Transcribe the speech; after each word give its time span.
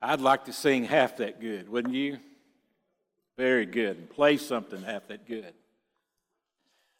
I'd 0.00 0.20
like 0.20 0.44
to 0.44 0.52
sing 0.52 0.84
half 0.84 1.16
that 1.16 1.40
good, 1.40 1.68
wouldn't 1.68 1.94
you? 1.94 2.18
Very 3.36 3.66
good. 3.66 3.96
And 3.96 4.08
play 4.08 4.36
something 4.36 4.80
half 4.82 5.08
that 5.08 5.26
good. 5.26 5.54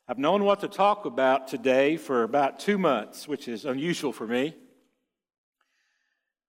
I've 0.09 0.19
known 0.19 0.43
what 0.43 0.61
to 0.61 0.69
talk 0.69 1.05
about 1.05 1.47
today 1.47 1.97
for 1.97 2.25
about 2.25 2.59
two 2.59 2.77
months, 2.77 3.29
which 3.29 3.47
is 3.47 3.65
unusual 3.65 4.13
for 4.13 4.27
me. 4.27 4.57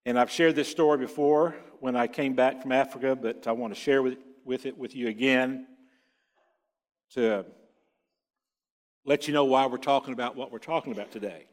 And 0.04 0.18
I've 0.18 0.30
shared 0.30 0.56
this 0.56 0.68
story 0.68 0.98
before 0.98 1.54
when 1.78 1.94
I 1.94 2.08
came 2.08 2.34
back 2.34 2.62
from 2.62 2.72
Africa, 2.72 3.14
but 3.14 3.46
I 3.46 3.52
want 3.52 3.72
to 3.72 3.78
share 3.78 4.02
with, 4.02 4.18
with 4.44 4.66
it 4.66 4.76
with 4.76 4.96
you 4.96 5.06
again 5.06 5.68
to 7.14 7.44
let 9.04 9.28
you 9.28 9.34
know 9.34 9.44
why 9.44 9.66
we're 9.66 9.76
talking 9.76 10.14
about 10.14 10.34
what 10.34 10.50
we're 10.50 10.58
talking 10.58 10.92
about 10.92 11.12
today. 11.12 11.46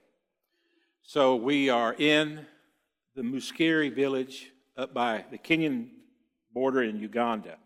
So 1.03 1.35
we 1.35 1.69
are 1.69 1.93
in 1.93 2.47
the 3.15 3.21
Muskiri 3.21 3.93
village 3.93 4.51
up 4.77 4.93
by 4.93 5.25
the 5.31 5.37
Kenyan 5.37 5.87
border 6.53 6.83
in 6.83 6.99
Uganda. 6.99 7.57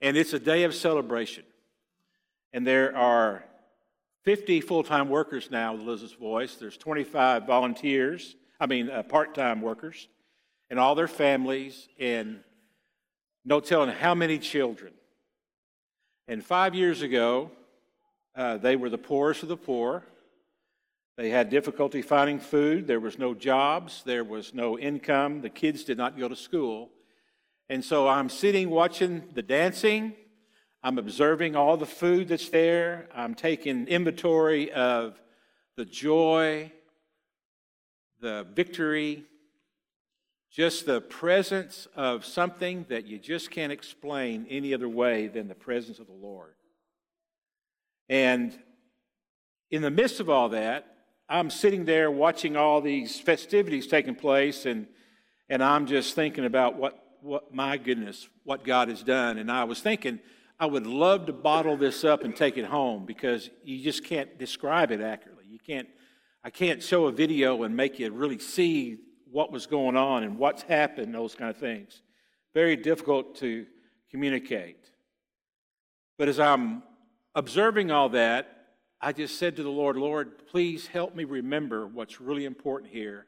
And 0.00 0.16
it's 0.16 0.34
a 0.34 0.38
day 0.38 0.64
of 0.64 0.74
celebration. 0.74 1.44
And 2.52 2.66
there 2.66 2.94
are 2.96 3.44
50 4.24 4.60
full 4.60 4.82
time 4.82 5.08
workers 5.08 5.50
now 5.50 5.72
with 5.72 5.82
Elizabeth's 5.82 6.14
Voice. 6.14 6.56
There's 6.56 6.76
25 6.76 7.46
volunteers, 7.46 8.36
I 8.60 8.66
mean, 8.66 8.90
uh, 8.90 9.02
part 9.02 9.34
time 9.34 9.62
workers, 9.62 10.08
and 10.70 10.78
all 10.78 10.94
their 10.94 11.08
families, 11.08 11.88
and 11.98 12.40
no 13.44 13.60
telling 13.60 13.90
how 13.90 14.14
many 14.14 14.38
children. 14.38 14.92
And 16.28 16.44
five 16.44 16.74
years 16.74 17.02
ago, 17.02 17.50
uh, 18.36 18.58
they 18.58 18.76
were 18.76 18.90
the 18.90 18.98
poorest 18.98 19.42
of 19.42 19.48
the 19.48 19.56
poor. 19.56 20.02
They 21.16 21.30
had 21.30 21.48
difficulty 21.48 22.02
finding 22.02 22.40
food. 22.40 22.86
There 22.86 22.98
was 22.98 23.18
no 23.18 23.34
jobs. 23.34 24.02
There 24.04 24.24
was 24.24 24.52
no 24.52 24.78
income. 24.78 25.42
The 25.42 25.50
kids 25.50 25.84
did 25.84 25.96
not 25.96 26.18
go 26.18 26.28
to 26.28 26.34
school. 26.34 26.90
And 27.68 27.84
so 27.84 28.08
I'm 28.08 28.28
sitting 28.28 28.68
watching 28.68 29.28
the 29.32 29.42
dancing. 29.42 30.14
I'm 30.82 30.98
observing 30.98 31.56
all 31.56 31.76
the 31.76 31.86
food 31.86 32.28
that's 32.28 32.48
there. 32.48 33.08
I'm 33.14 33.34
taking 33.34 33.86
inventory 33.86 34.72
of 34.72 35.20
the 35.76 35.84
joy, 35.84 36.72
the 38.20 38.46
victory, 38.54 39.24
just 40.52 40.84
the 40.84 41.00
presence 41.00 41.88
of 41.96 42.24
something 42.24 42.86
that 42.88 43.06
you 43.06 43.18
just 43.18 43.50
can't 43.50 43.72
explain 43.72 44.46
any 44.50 44.74
other 44.74 44.88
way 44.88 45.26
than 45.28 45.48
the 45.48 45.54
presence 45.54 45.98
of 45.98 46.06
the 46.06 46.12
Lord. 46.12 46.54
And 48.08 48.56
in 49.70 49.82
the 49.82 49.90
midst 49.90 50.20
of 50.20 50.28
all 50.28 50.50
that, 50.50 50.93
I'm 51.28 51.48
sitting 51.48 51.84
there 51.84 52.10
watching 52.10 52.56
all 52.56 52.80
these 52.80 53.18
festivities 53.18 53.86
taking 53.86 54.14
place, 54.14 54.66
and, 54.66 54.86
and 55.48 55.62
I'm 55.62 55.86
just 55.86 56.14
thinking 56.14 56.44
about 56.44 56.76
what, 56.76 57.02
what, 57.22 57.54
my 57.54 57.78
goodness, 57.78 58.28
what 58.44 58.62
God 58.62 58.88
has 58.88 59.02
done. 59.02 59.38
And 59.38 59.50
I 59.50 59.64
was 59.64 59.80
thinking, 59.80 60.20
I 60.60 60.66
would 60.66 60.86
love 60.86 61.26
to 61.26 61.32
bottle 61.32 61.76
this 61.76 62.04
up 62.04 62.24
and 62.24 62.36
take 62.36 62.58
it 62.58 62.66
home 62.66 63.06
because 63.06 63.48
you 63.64 63.82
just 63.82 64.04
can't 64.04 64.38
describe 64.38 64.92
it 64.92 65.00
accurately. 65.00 65.44
You 65.48 65.58
can't, 65.58 65.88
I 66.44 66.50
can't 66.50 66.82
show 66.82 67.06
a 67.06 67.12
video 67.12 67.62
and 67.62 67.74
make 67.74 67.98
you 67.98 68.12
really 68.12 68.38
see 68.38 68.98
what 69.30 69.50
was 69.50 69.66
going 69.66 69.96
on 69.96 70.24
and 70.24 70.38
what's 70.38 70.62
happened, 70.62 71.14
those 71.14 71.34
kind 71.34 71.50
of 71.50 71.56
things. 71.56 72.02
Very 72.52 72.76
difficult 72.76 73.34
to 73.36 73.66
communicate. 74.10 74.90
But 76.18 76.28
as 76.28 76.38
I'm 76.38 76.82
observing 77.34 77.90
all 77.90 78.10
that, 78.10 78.53
I 79.04 79.12
just 79.12 79.38
said 79.38 79.56
to 79.56 79.62
the 79.62 79.68
Lord, 79.68 79.98
Lord, 79.98 80.48
please 80.48 80.86
help 80.86 81.14
me 81.14 81.24
remember 81.24 81.86
what's 81.86 82.22
really 82.22 82.46
important 82.46 82.90
here 82.90 83.26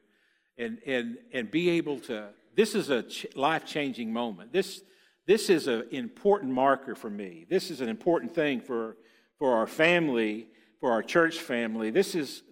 and, 0.56 0.78
and, 0.86 1.18
and 1.34 1.50
be 1.50 1.68
able 1.68 2.00
to. 2.00 2.28
This 2.54 2.74
is 2.74 2.88
a 2.88 3.02
ch- 3.02 3.26
life 3.34 3.66
changing 3.66 4.10
moment. 4.10 4.54
This, 4.54 4.80
this 5.26 5.50
is 5.50 5.66
an 5.66 5.84
important 5.90 6.50
marker 6.50 6.94
for 6.94 7.10
me. 7.10 7.44
This 7.50 7.70
is 7.70 7.82
an 7.82 7.90
important 7.90 8.34
thing 8.34 8.62
for, 8.62 8.96
for 9.38 9.54
our 9.54 9.66
family, 9.66 10.46
for 10.80 10.92
our 10.92 11.02
church 11.02 11.40
family. 11.40 11.90
This 11.90 12.14
is, 12.14 12.42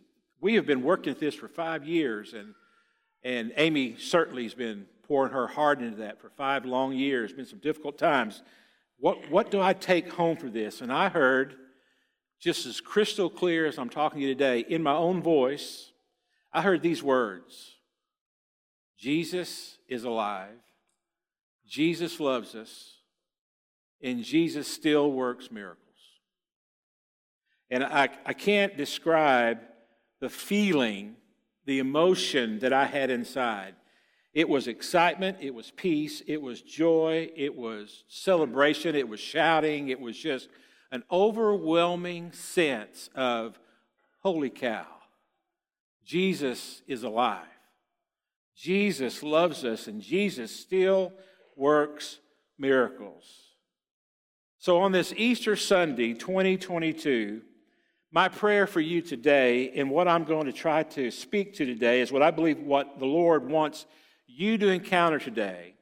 we 0.43 0.57
have 0.57 0.67
been 0.67 0.83
working 0.83 1.11
at 1.11 1.19
this 1.19 1.35
for 1.35 1.49
five 1.49 1.87
years, 1.87 2.35
and, 2.35 2.55
and 3.23 3.55
Amy 3.57 3.97
certainly 3.99 4.43
has 4.43 4.55
been 4.55 4.85
pouring 5.09 5.33
her 5.33 5.47
heart 5.47 5.81
into 5.81 5.97
that 5.97 6.21
for 6.21 6.29
five 6.29 6.67
long 6.67 6.93
years. 6.93 7.33
Been 7.33 7.47
some 7.47 7.61
difficult 7.61 7.97
times. 7.97 8.43
What, 8.99 9.31
what 9.31 9.51
do 9.51 9.63
I 9.63 9.73
take 9.73 10.13
home 10.13 10.37
for 10.37 10.51
this? 10.51 10.83
And 10.83 10.93
I 10.93 11.09
heard 11.09 11.57
just 12.45 12.67
as 12.67 12.79
crystal 12.79 13.31
clear 13.31 13.65
as 13.65 13.79
I'm 13.79 13.89
talking 13.89 14.21
to 14.21 14.27
you 14.27 14.35
today, 14.35 14.67
in 14.69 14.83
my 14.83 14.93
own 14.93 15.23
voice, 15.23 15.93
I 16.53 16.61
heard 16.61 16.83
these 16.83 17.03
words 17.03 17.77
Jesus 18.99 19.79
is 19.89 20.05
alive, 20.05 20.61
Jesus 21.67 22.21
loves 22.21 22.55
us, 22.55 22.99
and 24.03 24.23
Jesus 24.23 24.69
still 24.69 25.11
works 25.11 25.51
miracles. 25.51 25.81
And 27.71 27.83
I, 27.83 28.11
I 28.27 28.35
can't 28.35 28.77
describe 28.77 29.61
the 30.21 30.29
feeling, 30.29 31.17
the 31.65 31.79
emotion 31.79 32.59
that 32.59 32.75
I 32.75 32.85
had 32.85 33.11
inside. 33.11 33.75
It 34.35 34.51
was 34.51 34.69
excitement, 34.69 35.39
it 35.41 35.55
was 35.55 35.71
peace, 35.71 36.23
it 36.27 36.43
was 36.43 36.61
joy, 36.61 37.31
it 37.35 37.57
was 37.57 38.05
celebration, 38.09 38.95
it 38.95 39.09
was 39.09 39.21
shouting, 39.21 39.89
it 39.89 39.99
was 39.99 40.19
just 40.19 40.51
an 40.95 41.03
overwhelming 41.11 42.31
sense 42.31 43.11
of, 43.17 43.59
holy 44.21 44.49
cow, 44.49 44.87
Jesus 46.05 46.83
is 46.87 47.03
alive. 47.03 47.43
Jesus 48.57 49.21
loves 49.25 49.65
us, 49.65 49.89
and 49.89 50.01
Jesus 50.01 50.55
still 50.55 51.13
works 51.57 52.21
miracles. 52.61 53.25
So, 54.59 54.79
on 54.83 54.93
this 54.93 55.13
Easter 55.17 55.57
Sunday, 55.57 56.15
2022, 56.15 57.43
my 58.13 58.29
prayer 58.29 58.69
for 58.69 58.81
you 58.81 59.03
today, 59.03 59.73
and 59.75 59.91
what 59.91 60.07
I'm 60.07 60.23
going 60.23 60.47
to 60.47 60.53
try 60.53 60.85
to 60.85 61.11
speak 61.11 61.55
to 61.55 61.67
today, 61.67 62.03
is 62.03 62.13
what 62.13 62.23
I 62.23 62.31
believe 62.31 62.61
what 62.61 63.01
the 63.01 63.07
Lord 63.07 63.51
wants 63.51 63.87
you 64.29 64.57
to 64.59 64.69
encounter 64.69 65.19
today, 65.19 65.75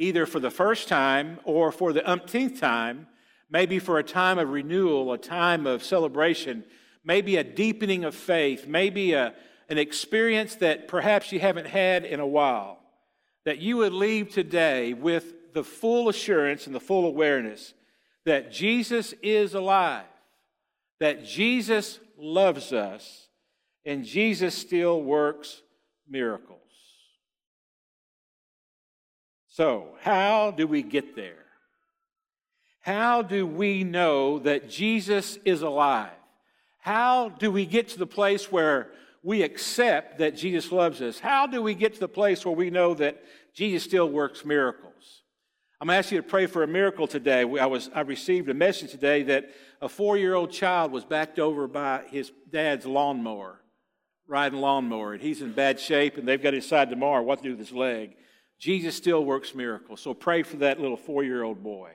either 0.00 0.26
for 0.26 0.40
the 0.40 0.50
first 0.50 0.88
time 0.88 1.38
or 1.44 1.70
for 1.70 1.92
the 1.92 2.10
umpteenth 2.10 2.58
time 2.58 3.06
maybe 3.50 3.78
for 3.78 3.98
a 3.98 4.04
time 4.04 4.38
of 4.38 4.48
renewal, 4.48 5.12
a 5.12 5.18
time 5.18 5.66
of 5.66 5.84
celebration, 5.84 6.64
maybe 7.04 7.36
a 7.36 7.44
deepening 7.44 8.04
of 8.04 8.14
faith, 8.14 8.66
maybe 8.66 9.12
a, 9.12 9.34
an 9.68 9.78
experience 9.78 10.56
that 10.56 10.88
perhaps 10.88 11.32
you 11.32 11.40
haven't 11.40 11.66
had 11.66 12.04
in 12.04 12.20
a 12.20 12.26
while, 12.26 12.78
that 13.44 13.58
you 13.58 13.76
would 13.78 13.92
leave 13.92 14.30
today 14.30 14.94
with 14.94 15.52
the 15.52 15.64
full 15.64 16.08
assurance 16.08 16.66
and 16.66 16.74
the 16.74 16.80
full 16.80 17.06
awareness 17.06 17.74
that 18.24 18.52
Jesus 18.52 19.14
is 19.22 19.54
alive, 19.54 20.04
that 21.00 21.24
Jesus 21.24 21.98
loves 22.18 22.72
us, 22.72 23.28
and 23.84 24.04
Jesus 24.04 24.54
still 24.54 25.02
works 25.02 25.62
miracles. 26.08 26.58
So, 29.48 29.96
how 30.02 30.52
do 30.52 30.66
we 30.66 30.82
get 30.82 31.16
there? 31.16 31.46
How 32.80 33.22
do 33.22 33.46
we 33.46 33.84
know 33.84 34.38
that 34.40 34.70
Jesus 34.70 35.38
is 35.44 35.62
alive? 35.62 36.10
How 36.78 37.28
do 37.28 37.50
we 37.50 37.66
get 37.66 37.88
to 37.88 37.98
the 37.98 38.06
place 38.06 38.50
where 38.50 38.90
we 39.22 39.42
accept 39.42 40.18
that 40.18 40.34
Jesus 40.34 40.72
loves 40.72 41.02
us? 41.02 41.18
How 41.18 41.46
do 41.46 41.60
we 41.60 41.74
get 41.74 41.94
to 41.94 42.00
the 42.00 42.08
place 42.08 42.44
where 42.44 42.54
we 42.54 42.70
know 42.70 42.94
that 42.94 43.22
Jesus 43.52 43.84
still 43.84 44.08
works 44.08 44.44
miracles? 44.44 45.22
I'm 45.78 45.86
going 45.86 45.94
to 45.94 45.98
ask 45.98 46.10
you 46.10 46.18
to 46.18 46.26
pray 46.26 46.46
for 46.46 46.62
a 46.62 46.68
miracle 46.68 47.06
today. 47.06 47.40
I, 47.40 47.66
was, 47.66 47.90
I 47.94 48.00
received 48.00 48.48
a 48.48 48.54
message 48.54 48.90
today 48.90 49.22
that 49.24 49.50
a 49.82 49.88
four 49.88 50.16
year 50.16 50.34
old 50.34 50.50
child 50.50 50.92
was 50.92 51.04
backed 51.04 51.38
over 51.38 51.66
by 51.66 52.04
his 52.10 52.32
dad's 52.50 52.86
lawnmower, 52.86 53.60
riding 54.26 54.60
lawnmower, 54.60 55.14
and 55.14 55.22
he's 55.22 55.42
in 55.42 55.52
bad 55.52 55.80
shape, 55.80 56.16
and 56.16 56.26
they've 56.26 56.42
got 56.42 56.50
to 56.52 56.60
decide 56.60 56.88
tomorrow 56.90 57.22
what 57.22 57.38
to 57.38 57.44
do 57.44 57.50
with 57.50 57.58
his 57.58 57.72
leg. 57.72 58.16
Jesus 58.58 58.94
still 58.94 59.24
works 59.24 59.54
miracles. 59.54 60.00
So 60.00 60.12
pray 60.12 60.42
for 60.42 60.58
that 60.58 60.80
little 60.80 60.98
four 60.98 61.24
year 61.24 61.42
old 61.42 61.62
boy. 61.62 61.92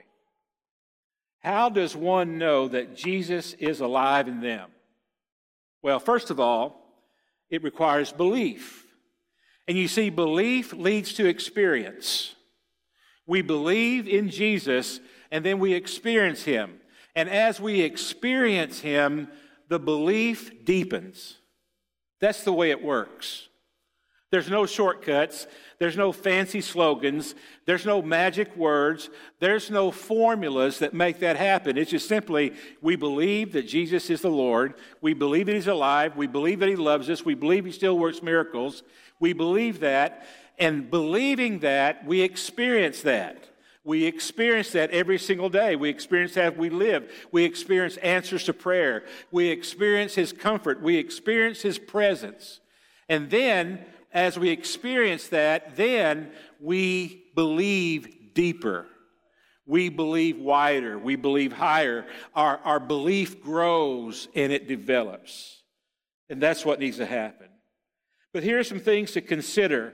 How 1.46 1.68
does 1.68 1.94
one 1.94 2.38
know 2.38 2.66
that 2.66 2.96
Jesus 2.96 3.52
is 3.52 3.78
alive 3.78 4.26
in 4.26 4.40
them? 4.40 4.68
Well, 5.80 6.00
first 6.00 6.32
of 6.32 6.40
all, 6.40 7.04
it 7.50 7.62
requires 7.62 8.10
belief. 8.10 8.84
And 9.68 9.78
you 9.78 9.86
see, 9.86 10.10
belief 10.10 10.72
leads 10.72 11.12
to 11.12 11.26
experience. 11.26 12.34
We 13.28 13.42
believe 13.42 14.08
in 14.08 14.28
Jesus 14.28 14.98
and 15.30 15.44
then 15.44 15.60
we 15.60 15.74
experience 15.74 16.42
him. 16.42 16.80
And 17.14 17.28
as 17.28 17.60
we 17.60 17.82
experience 17.82 18.80
him, 18.80 19.28
the 19.68 19.78
belief 19.78 20.64
deepens. 20.64 21.36
That's 22.20 22.42
the 22.42 22.52
way 22.52 22.72
it 22.72 22.82
works. 22.82 23.48
There's 24.30 24.50
no 24.50 24.66
shortcuts. 24.66 25.46
There's 25.78 25.96
no 25.96 26.10
fancy 26.10 26.60
slogans. 26.60 27.34
There's 27.64 27.86
no 27.86 28.02
magic 28.02 28.56
words. 28.56 29.08
There's 29.38 29.70
no 29.70 29.90
formulas 29.90 30.80
that 30.80 30.92
make 30.92 31.20
that 31.20 31.36
happen. 31.36 31.78
It's 31.78 31.92
just 31.92 32.08
simply 32.08 32.52
we 32.82 32.96
believe 32.96 33.52
that 33.52 33.68
Jesus 33.68 34.10
is 34.10 34.22
the 34.22 34.28
Lord. 34.30 34.74
We 35.00 35.14
believe 35.14 35.46
that 35.46 35.54
He's 35.54 35.68
alive. 35.68 36.16
We 36.16 36.26
believe 36.26 36.58
that 36.58 36.68
He 36.68 36.76
loves 36.76 37.08
us. 37.08 37.24
We 37.24 37.34
believe 37.34 37.64
He 37.64 37.72
still 37.72 37.98
works 37.98 38.22
miracles. 38.22 38.82
We 39.20 39.32
believe 39.32 39.80
that. 39.80 40.26
and 40.58 40.90
believing 40.90 41.60
that, 41.60 42.06
we 42.06 42.22
experience 42.22 43.02
that. 43.02 43.44
We 43.84 44.04
experience 44.04 44.72
that 44.72 44.90
every 44.90 45.18
single 45.18 45.48
day. 45.48 45.76
We 45.76 45.90
experience 45.90 46.34
that 46.34 46.56
we 46.56 46.70
live. 46.70 47.12
We 47.30 47.44
experience 47.44 47.98
answers 47.98 48.44
to 48.44 48.52
prayer. 48.52 49.04
We 49.30 49.48
experience 49.48 50.14
His 50.14 50.32
comfort. 50.32 50.82
We 50.82 50.96
experience 50.96 51.62
His 51.62 51.78
presence. 51.78 52.60
And 53.08 53.30
then, 53.30 53.84
as 54.16 54.38
we 54.38 54.48
experience 54.48 55.28
that, 55.28 55.76
then 55.76 56.30
we 56.58 57.26
believe 57.34 58.32
deeper. 58.32 58.86
We 59.66 59.90
believe 59.90 60.38
wider. 60.38 60.98
We 60.98 61.16
believe 61.16 61.52
higher. 61.52 62.06
Our, 62.34 62.56
our 62.64 62.80
belief 62.80 63.42
grows 63.42 64.28
and 64.34 64.52
it 64.52 64.68
develops. 64.68 65.60
And 66.30 66.40
that's 66.40 66.64
what 66.64 66.80
needs 66.80 66.96
to 66.96 67.04
happen. 67.04 67.48
But 68.32 68.42
here 68.42 68.58
are 68.58 68.64
some 68.64 68.80
things 68.80 69.12
to 69.12 69.20
consider 69.20 69.92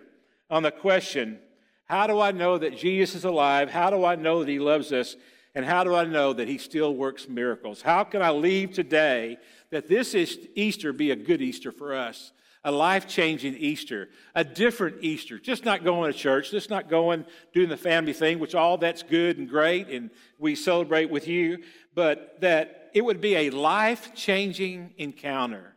on 0.49 0.63
the 0.63 0.71
question 0.71 1.41
how 1.87 2.07
do 2.07 2.21
I 2.21 2.31
know 2.31 2.57
that 2.57 2.79
Jesus 2.79 3.17
is 3.17 3.25
alive? 3.25 3.71
How 3.71 3.91
do 3.91 4.05
I 4.05 4.15
know 4.15 4.39
that 4.39 4.49
he 4.49 4.61
loves 4.61 4.93
us? 4.93 5.17
And 5.55 5.65
how 5.65 5.83
do 5.83 5.95
I 5.97 6.05
know 6.05 6.33
that 6.33 6.49
he 6.49 6.59
still 6.59 6.95
works 6.95 7.29
miracles? 7.29 7.83
How 7.83 8.05
can 8.05 8.23
I 8.23 8.31
leave 8.31 8.73
today 8.73 9.37
that 9.71 9.89
this 9.89 10.15
Easter 10.55 10.93
be 10.93 11.11
a 11.11 11.17
good 11.17 11.43
Easter 11.43 11.73
for 11.73 11.95
us? 11.95 12.33
A 12.65 12.71
life 12.71 13.09
changing 13.09 13.57
Easter, 13.57 14.09
a 14.37 14.45
different 14.45 14.99
Easter, 15.01 15.39
just 15.39 15.65
not 15.65 15.83
going 15.83 16.13
to 16.13 16.17
church, 16.17 16.53
just 16.53 16.71
not 16.71 16.89
going 16.89 17.25
doing 17.53 17.69
the 17.69 17.77
family 17.77 18.13
thing, 18.13 18.39
which 18.39 18.55
all 18.55 18.79
that's 18.79 19.03
good 19.03 19.37
and 19.39 19.49
great, 19.49 19.89
and 19.89 20.11
we 20.39 20.55
celebrate 20.55 21.11
with 21.11 21.27
you, 21.27 21.59
but 21.95 22.41
that 22.41 22.91
it 22.95 23.05
would 23.05 23.21
be 23.21 23.35
a 23.35 23.51
life 23.51 24.15
changing 24.15 24.95
encounter. 24.97 25.75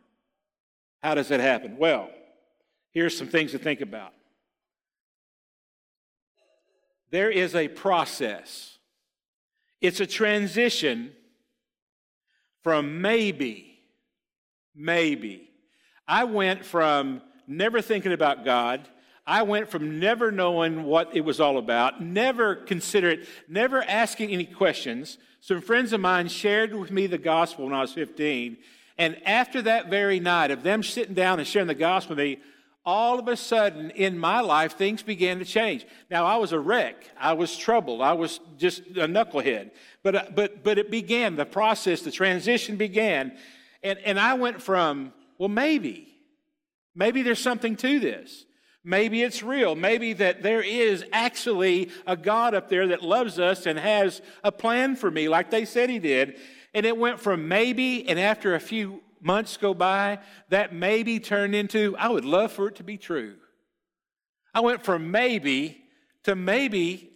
How 1.02 1.14
does 1.14 1.28
that 1.28 1.40
happen? 1.40 1.76
Well, 1.76 2.10
here's 2.92 3.18
some 3.18 3.28
things 3.28 3.50
to 3.50 3.58
think 3.58 3.80
about. 3.80 4.12
There 7.10 7.30
is 7.30 7.54
a 7.54 7.68
process, 7.68 8.78
it's 9.80 10.00
a 10.00 10.06
transition 10.06 11.12
from 12.62 13.00
maybe, 13.00 13.80
maybe. 14.74 15.45
I 16.08 16.24
went 16.24 16.64
from 16.64 17.22
never 17.46 17.80
thinking 17.80 18.12
about 18.12 18.44
God. 18.44 18.88
I 19.26 19.42
went 19.42 19.68
from 19.68 19.98
never 19.98 20.30
knowing 20.30 20.84
what 20.84 21.16
it 21.16 21.22
was 21.22 21.40
all 21.40 21.58
about, 21.58 22.00
never 22.00 22.54
consider 22.54 23.10
it, 23.10 23.26
never 23.48 23.82
asking 23.82 24.30
any 24.30 24.44
questions. 24.44 25.18
Some 25.40 25.60
friends 25.60 25.92
of 25.92 26.00
mine 26.00 26.28
shared 26.28 26.72
with 26.74 26.92
me 26.92 27.08
the 27.08 27.18
gospel 27.18 27.64
when 27.64 27.74
I 27.74 27.80
was 27.80 27.92
15. 27.92 28.56
And 28.98 29.20
after 29.26 29.62
that 29.62 29.90
very 29.90 30.20
night 30.20 30.52
of 30.52 30.62
them 30.62 30.82
sitting 30.82 31.14
down 31.14 31.40
and 31.40 31.46
sharing 31.46 31.66
the 31.66 31.74
gospel 31.74 32.14
with 32.14 32.24
me, 32.24 32.38
all 32.84 33.18
of 33.18 33.26
a 33.26 33.36
sudden 33.36 33.90
in 33.90 34.16
my 34.16 34.40
life, 34.40 34.76
things 34.76 35.02
began 35.02 35.40
to 35.40 35.44
change. 35.44 35.84
Now, 36.08 36.24
I 36.24 36.36
was 36.36 36.52
a 36.52 36.60
wreck. 36.60 37.10
I 37.18 37.32
was 37.32 37.56
troubled. 37.56 38.00
I 38.00 38.12
was 38.12 38.38
just 38.58 38.86
a 38.86 39.08
knucklehead. 39.08 39.72
But, 40.04 40.14
uh, 40.14 40.24
but, 40.32 40.62
but 40.62 40.78
it 40.78 40.88
began, 40.88 41.34
the 41.34 41.44
process, 41.44 42.02
the 42.02 42.12
transition 42.12 42.76
began. 42.76 43.36
And, 43.82 43.98
and 43.98 44.20
I 44.20 44.34
went 44.34 44.62
from, 44.62 45.12
well, 45.38 45.48
maybe, 45.48 46.08
maybe 46.94 47.22
there's 47.22 47.42
something 47.42 47.76
to 47.76 47.98
this. 48.00 48.44
Maybe 48.84 49.22
it's 49.22 49.42
real. 49.42 49.74
Maybe 49.74 50.12
that 50.12 50.44
there 50.44 50.62
is 50.62 51.04
actually 51.12 51.90
a 52.06 52.16
God 52.16 52.54
up 52.54 52.68
there 52.68 52.86
that 52.88 53.02
loves 53.02 53.40
us 53.40 53.66
and 53.66 53.78
has 53.78 54.22
a 54.44 54.52
plan 54.52 54.94
for 54.94 55.10
me, 55.10 55.28
like 55.28 55.50
they 55.50 55.64
said 55.64 55.90
He 55.90 55.98
did. 55.98 56.36
And 56.72 56.86
it 56.86 56.96
went 56.96 57.18
from 57.18 57.48
maybe, 57.48 58.08
and 58.08 58.18
after 58.18 58.54
a 58.54 58.60
few 58.60 59.02
months 59.20 59.56
go 59.56 59.74
by, 59.74 60.20
that 60.50 60.72
maybe 60.72 61.18
turned 61.18 61.54
into, 61.54 61.96
I 61.98 62.08
would 62.08 62.24
love 62.24 62.52
for 62.52 62.68
it 62.68 62.76
to 62.76 62.84
be 62.84 62.96
true. 62.96 63.34
I 64.54 64.60
went 64.60 64.84
from 64.84 65.10
maybe 65.10 65.82
to 66.22 66.36
maybe, 66.36 67.10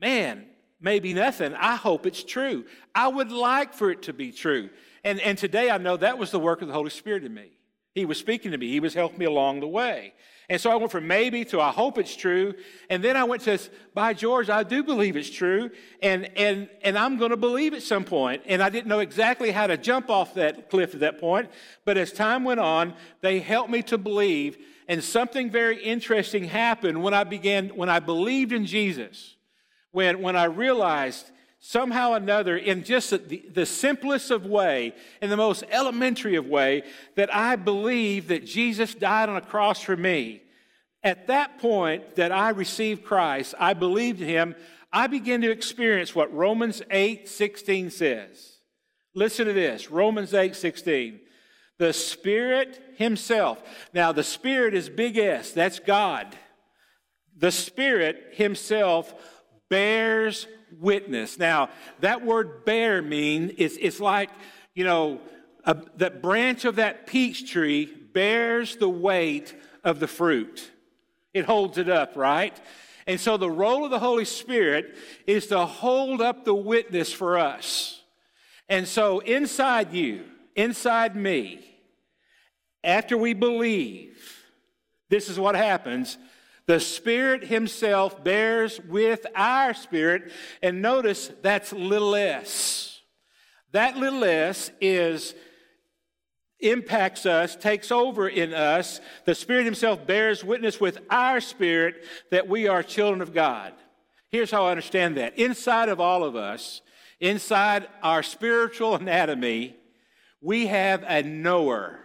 man, 0.00 0.46
maybe 0.80 1.14
nothing. 1.14 1.54
I 1.54 1.76
hope 1.76 2.06
it's 2.06 2.22
true. 2.22 2.64
I 2.94 3.08
would 3.08 3.32
like 3.32 3.74
for 3.74 3.90
it 3.90 4.02
to 4.02 4.12
be 4.12 4.32
true. 4.32 4.70
And, 5.04 5.20
and 5.20 5.38
today 5.38 5.70
I 5.70 5.78
know 5.78 5.96
that 5.96 6.18
was 6.18 6.30
the 6.30 6.40
work 6.40 6.62
of 6.62 6.68
the 6.68 6.74
Holy 6.74 6.90
Spirit 6.90 7.24
in 7.24 7.32
me. 7.32 7.50
He 7.94 8.04
was 8.04 8.18
speaking 8.18 8.50
to 8.52 8.58
me, 8.58 8.68
He 8.68 8.80
was 8.80 8.94
helping 8.94 9.18
me 9.18 9.24
along 9.24 9.60
the 9.60 9.68
way. 9.68 10.12
And 10.48 10.60
so 10.60 10.70
I 10.70 10.76
went 10.76 10.92
from 10.92 11.08
maybe 11.08 11.44
to 11.46 11.60
I 11.60 11.70
hope 11.70 11.98
it's 11.98 12.14
true. 12.14 12.54
And 12.88 13.02
then 13.02 13.16
I 13.16 13.24
went 13.24 13.42
to, 13.42 13.58
by 13.94 14.14
George, 14.14 14.48
I 14.48 14.62
do 14.62 14.84
believe 14.84 15.16
it's 15.16 15.30
true. 15.30 15.70
And, 16.02 16.30
and, 16.36 16.68
and 16.82 16.96
I'm 16.96 17.16
going 17.16 17.30
to 17.30 17.36
believe 17.36 17.74
at 17.74 17.82
some 17.82 18.04
point. 18.04 18.42
And 18.46 18.62
I 18.62 18.68
didn't 18.68 18.86
know 18.86 19.00
exactly 19.00 19.50
how 19.50 19.66
to 19.66 19.76
jump 19.76 20.08
off 20.08 20.34
that 20.34 20.70
cliff 20.70 20.94
at 20.94 21.00
that 21.00 21.18
point. 21.18 21.50
But 21.84 21.98
as 21.98 22.12
time 22.12 22.44
went 22.44 22.60
on, 22.60 22.94
they 23.22 23.40
helped 23.40 23.70
me 23.70 23.82
to 23.84 23.98
believe. 23.98 24.56
And 24.86 25.02
something 25.02 25.50
very 25.50 25.82
interesting 25.82 26.44
happened 26.44 27.02
when 27.02 27.12
I 27.12 27.24
began, 27.24 27.70
when 27.70 27.88
I 27.88 27.98
believed 27.98 28.52
in 28.52 28.66
Jesus. 28.66 29.35
When, 29.96 30.20
when 30.20 30.36
I 30.36 30.44
realized 30.44 31.30
somehow 31.58 32.12
another, 32.12 32.54
in 32.54 32.84
just 32.84 33.08
the, 33.08 33.42
the 33.50 33.64
simplest 33.64 34.30
of 34.30 34.44
way, 34.44 34.92
in 35.22 35.30
the 35.30 35.38
most 35.38 35.64
elementary 35.70 36.36
of 36.36 36.44
way, 36.44 36.82
that 37.14 37.34
I 37.34 37.56
believe 37.56 38.28
that 38.28 38.44
Jesus 38.44 38.94
died 38.94 39.30
on 39.30 39.36
a 39.36 39.40
cross 39.40 39.80
for 39.80 39.96
me. 39.96 40.42
At 41.02 41.28
that 41.28 41.60
point 41.60 42.16
that 42.16 42.30
I 42.30 42.50
received 42.50 43.06
Christ, 43.06 43.54
I 43.58 43.72
believed 43.72 44.20
him, 44.20 44.54
I 44.92 45.06
began 45.06 45.40
to 45.40 45.50
experience 45.50 46.14
what 46.14 46.30
Romans 46.30 46.82
8 46.90 47.26
16 47.26 47.88
says. 47.88 48.58
Listen 49.14 49.46
to 49.46 49.54
this 49.54 49.90
Romans 49.90 50.34
8 50.34 50.54
16. 50.54 51.20
The 51.78 51.94
Spirit 51.94 52.82
Himself. 52.96 53.62
Now, 53.94 54.12
the 54.12 54.24
Spirit 54.24 54.74
is 54.74 54.90
big 54.90 55.16
S, 55.16 55.52
that's 55.52 55.78
God. 55.78 56.36
The 57.38 57.50
Spirit 57.50 58.32
Himself 58.32 59.14
bears 59.68 60.46
witness. 60.78 61.38
Now, 61.38 61.70
that 62.00 62.24
word 62.24 62.64
bear 62.64 63.02
mean 63.02 63.54
it's, 63.58 63.76
it's 63.80 64.00
like, 64.00 64.30
you 64.74 64.84
know, 64.84 65.20
a, 65.64 65.76
that 65.96 66.22
branch 66.22 66.64
of 66.64 66.76
that 66.76 67.06
peach 67.06 67.50
tree 67.50 67.86
bears 67.86 68.76
the 68.76 68.88
weight 68.88 69.54
of 69.84 70.00
the 70.00 70.06
fruit. 70.06 70.70
It 71.34 71.44
holds 71.44 71.78
it 71.78 71.88
up, 71.88 72.16
right? 72.16 72.58
And 73.06 73.20
so 73.20 73.36
the 73.36 73.50
role 73.50 73.84
of 73.84 73.90
the 73.90 73.98
Holy 73.98 74.24
Spirit 74.24 74.96
is 75.26 75.48
to 75.48 75.64
hold 75.66 76.20
up 76.20 76.44
the 76.44 76.54
witness 76.54 77.12
for 77.12 77.38
us. 77.38 78.02
And 78.68 78.88
so 78.88 79.20
inside 79.20 79.92
you, 79.92 80.24
inside 80.56 81.14
me, 81.14 81.64
after 82.82 83.16
we 83.16 83.34
believe, 83.34 84.44
this 85.08 85.28
is 85.28 85.38
what 85.38 85.54
happens 85.54 86.18
the 86.66 86.80
Spirit 86.80 87.44
Himself 87.44 88.22
bears 88.22 88.80
with 88.80 89.24
our 89.34 89.72
spirit, 89.72 90.32
and 90.62 90.82
notice 90.82 91.30
that's 91.42 91.72
little 91.72 92.14
s. 92.14 93.00
That 93.72 93.96
little 93.96 94.24
s 94.24 94.70
is 94.80 95.34
impacts 96.58 97.26
us, 97.26 97.54
takes 97.54 97.92
over 97.92 98.28
in 98.28 98.52
us. 98.54 99.00
The 99.26 99.34
Spirit 99.34 99.64
Himself 99.64 100.06
bears 100.06 100.42
witness 100.42 100.80
with 100.80 100.98
our 101.10 101.40
spirit 101.40 102.04
that 102.30 102.48
we 102.48 102.66
are 102.66 102.82
children 102.82 103.20
of 103.20 103.34
God. 103.34 103.72
Here's 104.30 104.50
how 104.50 104.66
I 104.66 104.70
understand 104.70 105.16
that. 105.16 105.38
Inside 105.38 105.88
of 105.88 106.00
all 106.00 106.24
of 106.24 106.34
us, 106.34 106.80
inside 107.20 107.88
our 108.02 108.22
spiritual 108.22 108.94
anatomy, 108.94 109.76
we 110.40 110.66
have 110.66 111.04
a 111.06 111.22
knower. 111.22 112.00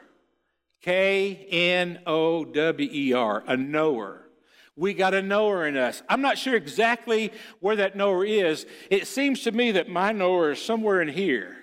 K 0.81 1.47
N 1.51 2.00
O 2.07 2.43
W 2.43 2.89
E 2.91 3.13
R, 3.13 3.43
a 3.47 3.55
knower. 3.55 4.27
We 4.75 4.93
got 4.93 5.13
a 5.13 5.21
knower 5.21 5.67
in 5.67 5.75
us. 5.75 6.01
I'm 6.07 6.21
not 6.21 6.37
sure 6.37 6.55
exactly 6.55 7.31
where 7.59 7.75
that 7.75 7.95
knower 7.95 8.25
is. 8.25 8.65
It 8.89 9.07
seems 9.07 9.43
to 9.43 9.51
me 9.51 9.73
that 9.73 9.89
my 9.89 10.11
knower 10.11 10.51
is 10.51 10.61
somewhere 10.61 11.01
in 11.01 11.09
here. 11.09 11.57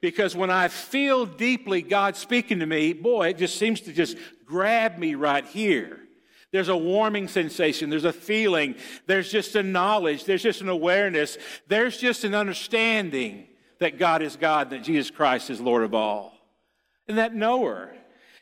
Because 0.00 0.34
when 0.34 0.50
I 0.50 0.68
feel 0.68 1.26
deeply 1.26 1.82
God 1.82 2.16
speaking 2.16 2.60
to 2.60 2.66
me, 2.66 2.94
boy, 2.94 3.28
it 3.28 3.38
just 3.38 3.58
seems 3.58 3.82
to 3.82 3.92
just 3.92 4.16
grab 4.46 4.96
me 4.96 5.14
right 5.14 5.44
here. 5.44 6.00
There's 6.52 6.68
a 6.68 6.76
warming 6.76 7.28
sensation. 7.28 7.90
There's 7.90 8.04
a 8.04 8.12
feeling. 8.12 8.74
There's 9.06 9.30
just 9.30 9.54
a 9.54 9.62
knowledge. 9.62 10.24
There's 10.24 10.42
just 10.42 10.62
an 10.62 10.68
awareness. 10.68 11.38
There's 11.68 11.98
just 11.98 12.24
an 12.24 12.34
understanding 12.34 13.46
that 13.78 13.98
God 13.98 14.22
is 14.22 14.36
God, 14.36 14.70
that 14.70 14.82
Jesus 14.82 15.10
Christ 15.10 15.50
is 15.50 15.60
Lord 15.60 15.84
of 15.84 15.94
all. 15.94 16.32
And 17.06 17.18
that 17.18 17.34
knower 17.34 17.94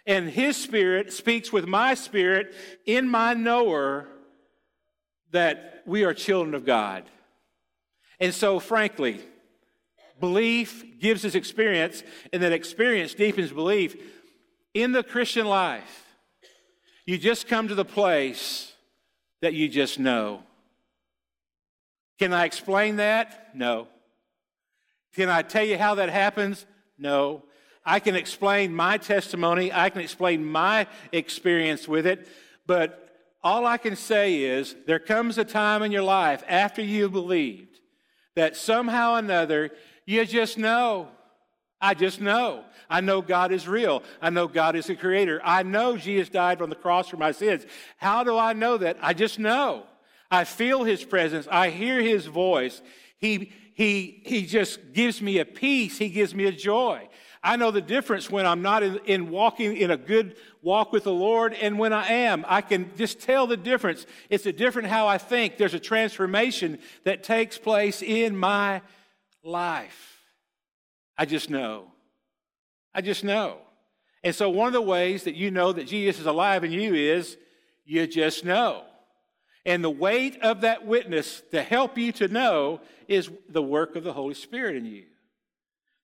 and 0.08 0.28
his 0.30 0.56
spirit 0.56 1.12
speaks 1.12 1.52
with 1.52 1.66
my 1.66 1.92
spirit 1.92 2.54
in 2.86 3.06
my 3.06 3.34
knower 3.34 4.08
that 5.32 5.82
we 5.84 6.02
are 6.02 6.14
children 6.14 6.54
of 6.54 6.64
God. 6.64 7.04
And 8.18 8.32
so, 8.32 8.58
frankly, 8.58 9.20
belief 10.18 10.98
gives 10.98 11.26
us 11.26 11.34
experience, 11.34 12.02
and 12.32 12.42
that 12.42 12.52
experience 12.52 13.12
deepens 13.12 13.52
belief. 13.52 13.96
In 14.72 14.92
the 14.92 15.02
Christian 15.02 15.46
life, 15.46 16.06
you 17.04 17.18
just 17.18 17.46
come 17.46 17.68
to 17.68 17.74
the 17.74 17.84
place 17.84 18.72
that 19.42 19.52
you 19.52 19.68
just 19.68 19.98
know. 19.98 20.42
Can 22.18 22.32
I 22.32 22.46
explain 22.46 22.96
that? 22.96 23.54
No. 23.54 23.88
Can 25.14 25.28
I 25.28 25.42
tell 25.42 25.64
you 25.64 25.76
how 25.76 25.96
that 25.96 26.08
happens? 26.08 26.64
No. 26.98 27.44
I 27.88 28.00
can 28.00 28.16
explain 28.16 28.74
my 28.74 28.98
testimony, 28.98 29.72
I 29.72 29.88
can 29.88 30.02
explain 30.02 30.44
my 30.44 30.86
experience 31.10 31.88
with 31.88 32.06
it, 32.06 32.28
but 32.66 33.08
all 33.42 33.64
I 33.64 33.78
can 33.78 33.96
say 33.96 34.42
is 34.42 34.76
there 34.86 34.98
comes 34.98 35.38
a 35.38 35.44
time 35.44 35.82
in 35.82 35.90
your 35.90 36.02
life 36.02 36.44
after 36.46 36.82
you 36.82 37.08
believed 37.08 37.80
that 38.36 38.58
somehow 38.58 39.14
or 39.14 39.20
another 39.20 39.70
you 40.04 40.26
just 40.26 40.58
know. 40.58 41.08
I 41.80 41.94
just 41.94 42.20
know. 42.20 42.64
I 42.90 43.00
know 43.00 43.22
God 43.22 43.52
is 43.52 43.66
real. 43.66 44.02
I 44.20 44.28
know 44.28 44.48
God 44.48 44.76
is 44.76 44.88
the 44.88 44.94
creator. 44.94 45.40
I 45.42 45.62
know 45.62 45.96
Jesus 45.96 46.28
died 46.28 46.60
on 46.60 46.68
the 46.68 46.76
cross 46.76 47.08
for 47.08 47.16
my 47.16 47.32
sins. 47.32 47.64
How 47.96 48.22
do 48.22 48.36
I 48.36 48.52
know 48.52 48.76
that? 48.76 48.98
I 49.00 49.14
just 49.14 49.38
know. 49.38 49.84
I 50.30 50.44
feel 50.44 50.84
his 50.84 51.04
presence. 51.04 51.48
I 51.50 51.70
hear 51.70 52.02
his 52.02 52.26
voice. 52.26 52.82
He, 53.16 53.50
he, 53.72 54.20
he 54.26 54.44
just 54.44 54.92
gives 54.92 55.22
me 55.22 55.38
a 55.38 55.46
peace. 55.46 55.96
He 55.96 56.10
gives 56.10 56.34
me 56.34 56.44
a 56.44 56.52
joy. 56.52 57.08
I 57.48 57.56
know 57.56 57.70
the 57.70 57.80
difference 57.80 58.28
when 58.28 58.44
I'm 58.44 58.60
not 58.60 58.82
in, 58.82 58.98
in, 59.06 59.30
walking 59.30 59.74
in 59.74 59.90
a 59.90 59.96
good 59.96 60.36
walk 60.60 60.92
with 60.92 61.04
the 61.04 61.12
Lord 61.14 61.54
and 61.54 61.78
when 61.78 61.94
I 61.94 62.06
am. 62.06 62.44
I 62.46 62.60
can 62.60 62.94
just 62.98 63.20
tell 63.20 63.46
the 63.46 63.56
difference. 63.56 64.04
It's 64.28 64.44
a 64.44 64.52
different 64.52 64.88
how 64.88 65.06
I 65.06 65.16
think. 65.16 65.56
There's 65.56 65.72
a 65.72 65.80
transformation 65.80 66.78
that 67.04 67.22
takes 67.22 67.56
place 67.56 68.02
in 68.02 68.36
my 68.36 68.82
life. 69.42 70.20
I 71.16 71.24
just 71.24 71.48
know. 71.48 71.90
I 72.94 73.00
just 73.00 73.24
know. 73.24 73.56
And 74.22 74.34
so, 74.34 74.50
one 74.50 74.66
of 74.66 74.74
the 74.74 74.82
ways 74.82 75.24
that 75.24 75.34
you 75.34 75.50
know 75.50 75.72
that 75.72 75.86
Jesus 75.86 76.20
is 76.20 76.26
alive 76.26 76.64
in 76.64 76.70
you 76.70 76.92
is 76.92 77.38
you 77.86 78.06
just 78.06 78.44
know. 78.44 78.84
And 79.64 79.82
the 79.82 79.88
weight 79.88 80.38
of 80.42 80.60
that 80.60 80.84
witness 80.84 81.42
to 81.52 81.62
help 81.62 81.96
you 81.96 82.12
to 82.12 82.28
know 82.28 82.82
is 83.06 83.30
the 83.48 83.62
work 83.62 83.96
of 83.96 84.04
the 84.04 84.12
Holy 84.12 84.34
Spirit 84.34 84.76
in 84.76 84.84
you. 84.84 85.04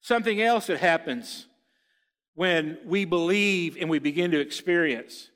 Something 0.04 0.42
else 0.42 0.66
that 0.66 0.80
happens 0.80 1.46
when 2.34 2.76
we 2.84 3.06
believe 3.06 3.78
and 3.80 3.88
we 3.88 3.98
begin 3.98 4.32
to 4.32 4.38
experience 4.38 5.30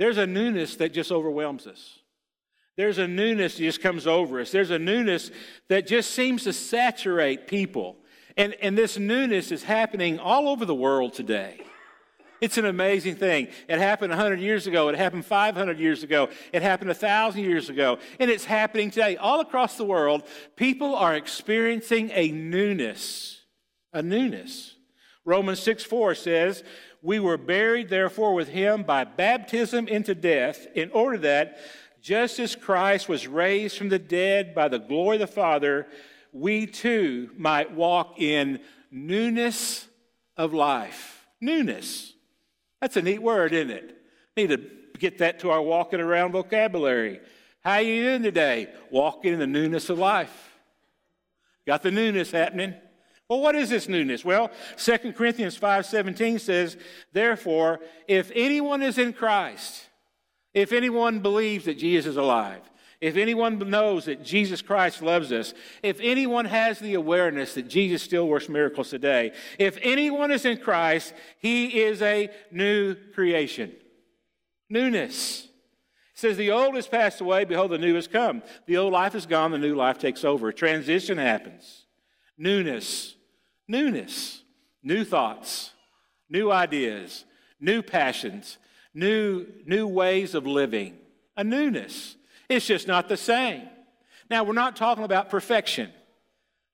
there's 0.00 0.18
a 0.18 0.26
newness 0.26 0.76
that 0.76 0.92
just 0.92 1.12
overwhelms 1.12 1.68
us. 1.68 1.98
There's 2.76 2.98
a 2.98 3.06
newness 3.06 3.56
that 3.56 3.62
just 3.62 3.80
comes 3.80 4.08
over 4.08 4.40
us. 4.40 4.50
There's 4.50 4.70
a 4.70 4.78
newness 4.78 5.30
that 5.68 5.86
just 5.86 6.10
seems 6.12 6.44
to 6.44 6.52
saturate 6.52 7.46
people. 7.46 7.98
And, 8.36 8.54
and 8.62 8.76
this 8.76 8.98
newness 8.98 9.52
is 9.52 9.62
happening 9.62 10.18
all 10.18 10.48
over 10.48 10.64
the 10.64 10.74
world 10.74 11.12
today. 11.12 11.60
It's 12.40 12.56
an 12.58 12.64
amazing 12.64 13.16
thing. 13.16 13.48
It 13.68 13.78
happened 13.78 14.10
100 14.10 14.40
years 14.40 14.66
ago. 14.66 14.88
It 14.88 14.96
happened 14.96 15.26
500 15.26 15.78
years 15.78 16.02
ago. 16.02 16.30
It 16.52 16.62
happened 16.62 16.88
1,000 16.88 17.44
years 17.44 17.68
ago. 17.68 17.98
And 18.18 18.30
it's 18.30 18.46
happening 18.46 18.90
today. 18.90 19.16
All 19.16 19.40
across 19.40 19.76
the 19.76 19.84
world, 19.84 20.22
people 20.56 20.96
are 20.96 21.14
experiencing 21.14 22.10
a 22.14 22.32
newness. 22.32 23.39
A 23.92 24.02
newness. 24.02 24.74
Romans 25.24 25.60
6 25.60 25.84
4 25.84 26.14
says, 26.14 26.64
We 27.02 27.20
were 27.20 27.36
buried, 27.36 27.88
therefore, 27.88 28.34
with 28.34 28.48
him 28.48 28.82
by 28.82 29.04
baptism 29.04 29.88
into 29.88 30.14
death, 30.14 30.66
in 30.74 30.90
order 30.92 31.18
that, 31.18 31.58
just 32.00 32.38
as 32.38 32.56
Christ 32.56 33.08
was 33.08 33.26
raised 33.26 33.76
from 33.76 33.90
the 33.90 33.98
dead 33.98 34.54
by 34.54 34.68
the 34.68 34.78
glory 34.78 35.16
of 35.16 35.20
the 35.20 35.26
Father, 35.26 35.86
we 36.32 36.66
too 36.66 37.30
might 37.36 37.72
walk 37.72 38.18
in 38.18 38.60
newness 38.90 39.86
of 40.36 40.54
life. 40.54 41.26
Newness. 41.40 42.14
That's 42.80 42.96
a 42.96 43.02
neat 43.02 43.20
word, 43.20 43.52
isn't 43.52 43.70
it? 43.70 43.96
Need 44.36 44.48
to 44.48 44.60
get 44.98 45.18
that 45.18 45.40
to 45.40 45.50
our 45.50 45.60
walking 45.60 46.00
around 46.00 46.32
vocabulary. 46.32 47.20
How 47.62 47.78
you 47.78 48.02
doing 48.04 48.22
today? 48.22 48.68
Walking 48.90 49.34
in 49.34 49.38
the 49.38 49.46
newness 49.46 49.90
of 49.90 49.98
life. 49.98 50.56
Got 51.66 51.82
the 51.82 51.90
newness 51.90 52.30
happening. 52.30 52.74
Well, 53.30 53.40
what 53.40 53.54
is 53.54 53.70
this 53.70 53.88
newness? 53.88 54.24
Well, 54.24 54.50
2 54.76 55.12
Corinthians 55.14 55.56
5:17 55.56 56.40
says, 56.40 56.76
"Therefore, 57.12 57.78
if 58.08 58.32
anyone 58.34 58.82
is 58.82 58.98
in 58.98 59.12
Christ, 59.12 59.88
if 60.52 60.72
anyone 60.72 61.20
believes 61.20 61.66
that 61.66 61.78
Jesus 61.78 62.10
is 62.10 62.16
alive, 62.16 62.68
if 63.00 63.16
anyone 63.16 63.56
knows 63.70 64.06
that 64.06 64.24
Jesus 64.24 64.62
Christ 64.62 65.00
loves 65.00 65.30
us, 65.30 65.54
if 65.80 66.00
anyone 66.00 66.46
has 66.46 66.80
the 66.80 66.94
awareness 66.94 67.54
that 67.54 67.68
Jesus 67.68 68.02
still 68.02 68.26
works 68.26 68.48
miracles 68.48 68.90
today, 68.90 69.30
if 69.60 69.78
anyone 69.80 70.32
is 70.32 70.44
in 70.44 70.58
Christ, 70.58 71.14
he 71.38 71.82
is 71.82 72.02
a 72.02 72.30
new 72.50 72.96
creation. 73.14 73.72
Newness. 74.68 75.44
It 75.44 76.18
says, 76.18 76.36
The 76.36 76.50
old 76.50 76.74
has 76.74 76.88
passed 76.88 77.20
away, 77.20 77.44
behold, 77.44 77.70
the 77.70 77.78
new 77.78 77.94
has 77.94 78.08
come. 78.08 78.42
The 78.66 78.76
old 78.76 78.92
life 78.92 79.14
is 79.14 79.24
gone, 79.24 79.52
the 79.52 79.58
new 79.58 79.76
life 79.76 79.98
takes 79.98 80.24
over. 80.24 80.50
Transition 80.50 81.16
happens. 81.16 81.86
Newness. 82.36 83.14
Newness. 83.70 84.42
New 84.82 85.04
thoughts, 85.04 85.70
new 86.28 86.50
ideas, 86.50 87.24
new 87.60 87.82
passions, 87.82 88.58
new, 88.92 89.46
new 89.64 89.86
ways 89.86 90.34
of 90.34 90.44
living. 90.44 90.96
A 91.36 91.44
newness. 91.44 92.16
It's 92.48 92.66
just 92.66 92.88
not 92.88 93.08
the 93.08 93.16
same. 93.16 93.68
Now, 94.28 94.42
we're 94.42 94.54
not 94.54 94.74
talking 94.74 95.04
about 95.04 95.30
perfection. 95.30 95.92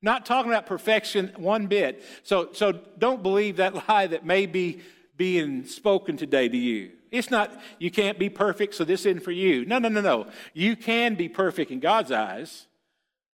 Not 0.00 0.24
talking 0.24 0.50
about 0.50 0.64
perfection 0.64 1.32
one 1.36 1.66
bit. 1.66 2.02
So, 2.22 2.48
so 2.52 2.72
don't 2.72 3.22
believe 3.22 3.56
that 3.56 3.74
lie 3.88 4.06
that 4.06 4.24
may 4.24 4.46
be 4.46 4.80
being 5.18 5.66
spoken 5.66 6.16
today 6.16 6.48
to 6.48 6.56
you. 6.56 6.92
It's 7.10 7.30
not, 7.30 7.52
you 7.78 7.90
can't 7.90 8.18
be 8.18 8.30
perfect, 8.30 8.74
so 8.74 8.84
this 8.84 9.04
isn't 9.04 9.22
for 9.22 9.32
you. 9.32 9.66
No, 9.66 9.78
no, 9.78 9.90
no, 9.90 10.00
no. 10.00 10.28
You 10.54 10.76
can 10.76 11.14
be 11.14 11.28
perfect 11.28 11.70
in 11.70 11.80
God's 11.80 12.10
eyes. 12.10 12.66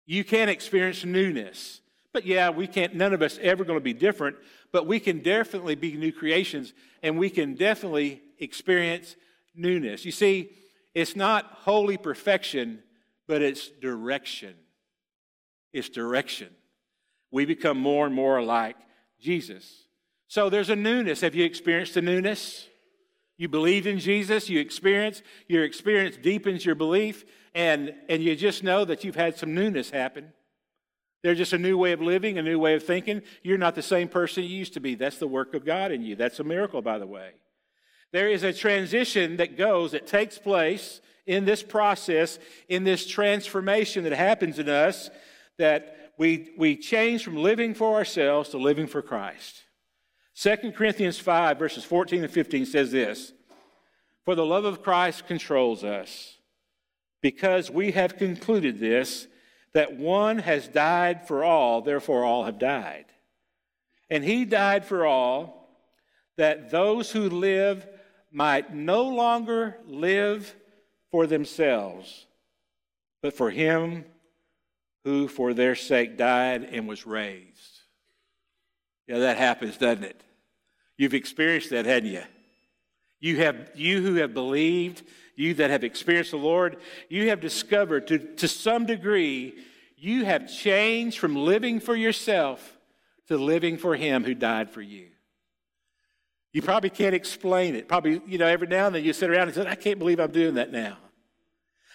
You 0.06 0.24
can 0.24 0.48
experience 0.48 1.04
newness. 1.04 1.79
But 2.12 2.26
yeah, 2.26 2.50
we 2.50 2.66
can't, 2.66 2.94
none 2.94 3.12
of 3.12 3.22
us 3.22 3.38
ever 3.40 3.64
going 3.64 3.78
to 3.78 3.84
be 3.84 3.92
different, 3.92 4.36
but 4.72 4.86
we 4.86 4.98
can 4.98 5.20
definitely 5.20 5.76
be 5.76 5.96
new 5.96 6.12
creations 6.12 6.72
and 7.02 7.18
we 7.18 7.30
can 7.30 7.54
definitely 7.54 8.20
experience 8.38 9.16
newness. 9.54 10.04
You 10.04 10.12
see, 10.12 10.50
it's 10.94 11.14
not 11.14 11.44
holy 11.60 11.96
perfection, 11.96 12.82
but 13.28 13.42
it's 13.42 13.68
direction. 13.68 14.54
It's 15.72 15.88
direction. 15.88 16.48
We 17.30 17.44
become 17.44 17.78
more 17.78 18.06
and 18.06 18.14
more 18.14 18.42
like 18.42 18.76
Jesus. 19.20 19.84
So 20.26 20.50
there's 20.50 20.70
a 20.70 20.76
newness. 20.76 21.20
Have 21.20 21.36
you 21.36 21.44
experienced 21.44 21.94
the 21.94 22.02
newness? 22.02 22.66
You 23.36 23.48
believe 23.48 23.86
in 23.86 23.98
Jesus, 23.98 24.50
you 24.50 24.60
experience, 24.60 25.22
your 25.48 25.64
experience 25.64 26.16
deepens 26.16 26.64
your 26.64 26.74
belief, 26.74 27.24
and, 27.54 27.94
and 28.08 28.22
you 28.22 28.36
just 28.36 28.62
know 28.62 28.84
that 28.84 29.02
you've 29.02 29.14
had 29.14 29.38
some 29.38 29.54
newness 29.54 29.90
happen. 29.90 30.32
There's 31.22 31.38
just 31.38 31.52
a 31.52 31.58
new 31.58 31.76
way 31.76 31.92
of 31.92 32.00
living, 32.00 32.38
a 32.38 32.42
new 32.42 32.58
way 32.58 32.74
of 32.74 32.82
thinking. 32.82 33.22
You're 33.42 33.58
not 33.58 33.74
the 33.74 33.82
same 33.82 34.08
person 34.08 34.44
you 34.44 34.50
used 34.50 34.74
to 34.74 34.80
be. 34.80 34.94
That's 34.94 35.18
the 35.18 35.28
work 35.28 35.54
of 35.54 35.64
God 35.64 35.92
in 35.92 36.02
you. 36.02 36.16
That's 36.16 36.40
a 36.40 36.44
miracle, 36.44 36.80
by 36.80 36.98
the 36.98 37.06
way. 37.06 37.32
There 38.12 38.28
is 38.28 38.42
a 38.42 38.52
transition 38.52 39.36
that 39.36 39.56
goes, 39.56 39.92
that 39.92 40.06
takes 40.06 40.38
place 40.38 41.00
in 41.26 41.44
this 41.44 41.62
process, 41.62 42.38
in 42.68 42.84
this 42.84 43.06
transformation 43.06 44.04
that 44.04 44.12
happens 44.12 44.58
in 44.58 44.68
us, 44.68 45.10
that 45.58 46.12
we, 46.16 46.50
we 46.56 46.76
change 46.76 47.22
from 47.22 47.36
living 47.36 47.74
for 47.74 47.94
ourselves 47.94 48.50
to 48.50 48.58
living 48.58 48.86
for 48.86 49.02
Christ. 49.02 49.62
2 50.36 50.72
Corinthians 50.72 51.18
5, 51.18 51.58
verses 51.58 51.84
14 51.84 52.24
and 52.24 52.32
15 52.32 52.66
says 52.66 52.90
this 52.90 53.32
For 54.24 54.34
the 54.34 54.44
love 54.44 54.64
of 54.64 54.82
Christ 54.82 55.26
controls 55.26 55.84
us, 55.84 56.36
because 57.20 57.70
we 57.70 57.92
have 57.92 58.16
concluded 58.16 58.78
this, 58.78 59.28
that 59.74 59.96
one 59.96 60.38
has 60.38 60.68
died 60.68 61.26
for 61.26 61.44
all, 61.44 61.82
therefore 61.82 62.24
all 62.24 62.44
have 62.44 62.58
died. 62.58 63.06
And 64.08 64.24
he 64.24 64.44
died 64.44 64.84
for 64.84 65.06
all, 65.06 65.68
that 66.36 66.70
those 66.70 67.10
who 67.10 67.28
live 67.28 67.86
might 68.32 68.74
no 68.74 69.04
longer 69.04 69.76
live 69.86 70.54
for 71.10 71.26
themselves, 71.26 72.26
but 73.22 73.34
for 73.34 73.50
him 73.50 74.04
who 75.04 75.28
for 75.28 75.54
their 75.54 75.74
sake 75.74 76.16
died 76.16 76.68
and 76.72 76.88
was 76.88 77.06
raised. 77.06 77.80
Yeah, 79.06 79.18
that 79.18 79.38
happens, 79.38 79.76
doesn't 79.76 80.04
it? 80.04 80.22
You've 80.96 81.14
experienced 81.14 81.70
that, 81.70 81.86
hadn't 81.86 82.10
you? 82.10 82.22
You 83.20 83.36
have 83.38 83.70
you 83.74 84.02
who 84.02 84.14
have 84.14 84.32
believed, 84.32 85.02
you 85.40 85.54
that 85.54 85.70
have 85.70 85.82
experienced 85.82 86.32
the 86.32 86.36
Lord, 86.36 86.76
you 87.08 87.30
have 87.30 87.40
discovered 87.40 88.06
to, 88.08 88.18
to 88.36 88.46
some 88.46 88.84
degree, 88.84 89.54
you 89.96 90.24
have 90.24 90.52
changed 90.52 91.18
from 91.18 91.34
living 91.34 91.80
for 91.80 91.96
yourself 91.96 92.78
to 93.28 93.38
living 93.38 93.78
for 93.78 93.96
Him 93.96 94.22
who 94.22 94.34
died 94.34 94.70
for 94.70 94.82
you. 94.82 95.08
You 96.52 96.62
probably 96.62 96.90
can't 96.90 97.14
explain 97.14 97.74
it. 97.74 97.88
Probably, 97.88 98.20
you 98.26 98.36
know, 98.38 98.46
every 98.46 98.66
now 98.66 98.86
and 98.86 98.94
then 98.94 99.04
you 99.04 99.12
sit 99.12 99.30
around 99.30 99.48
and 99.48 99.54
say, 99.54 99.66
I 99.66 99.76
can't 99.76 99.98
believe 99.98 100.20
I'm 100.20 100.32
doing 100.32 100.54
that 100.54 100.72
now. 100.72 100.98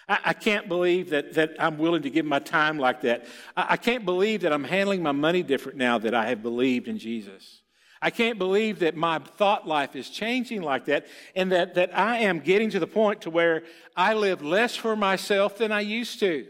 I, 0.07 0.19
I 0.25 0.33
can't 0.33 0.67
believe 0.67 1.09
that, 1.11 1.33
that 1.33 1.55
I'm 1.59 1.77
willing 1.77 2.03
to 2.03 2.09
give 2.09 2.25
my 2.25 2.39
time 2.39 2.79
like 2.79 3.01
that. 3.01 3.25
I, 3.55 3.65
I 3.71 3.77
can't 3.77 4.05
believe 4.05 4.41
that 4.41 4.53
I'm 4.53 4.63
handling 4.63 5.03
my 5.03 5.11
money 5.11 5.43
different 5.43 5.77
now 5.77 5.97
that 5.99 6.13
I 6.13 6.27
have 6.27 6.41
believed 6.41 6.87
in 6.87 6.97
Jesus. 6.97 7.61
I 8.05 8.12
can't 8.12 8.38
believe 8.38 8.79
that 8.81 8.95
my 8.95 9.17
thought 9.17 9.67
life 9.67 9.95
is 9.95 10.12
changing 10.12 10.62
like 10.62 10.85
that 10.85 11.07
and 11.35 11.51
that, 11.51 11.74
that 11.74 11.97
I 11.97 12.19
am 12.19 12.39
getting 12.39 12.69
to 12.69 12.79
the 12.79 12.85
point 12.85 13.21
to 13.21 13.31
where 13.31 13.63
I 13.97 14.13
live 14.13 14.43
less 14.43 14.75
for 14.75 14.95
myself 14.95 15.57
than 15.57 15.71
I 15.71 15.79
used 15.79 16.19
to. 16.19 16.45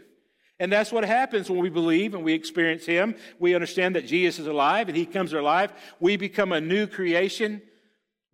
And 0.60 0.70
that's 0.70 0.92
what 0.92 1.02
happens 1.02 1.48
when 1.48 1.60
we 1.60 1.70
believe 1.70 2.12
and 2.12 2.22
we 2.22 2.34
experience 2.34 2.84
Him. 2.84 3.14
We 3.38 3.54
understand 3.54 3.96
that 3.96 4.06
Jesus 4.06 4.40
is 4.40 4.48
alive 4.48 4.88
and 4.88 4.96
He 4.98 5.06
comes 5.06 5.32
life. 5.32 5.72
We 5.98 6.18
become 6.18 6.52
a 6.52 6.60
new 6.60 6.86
creation. 6.86 7.62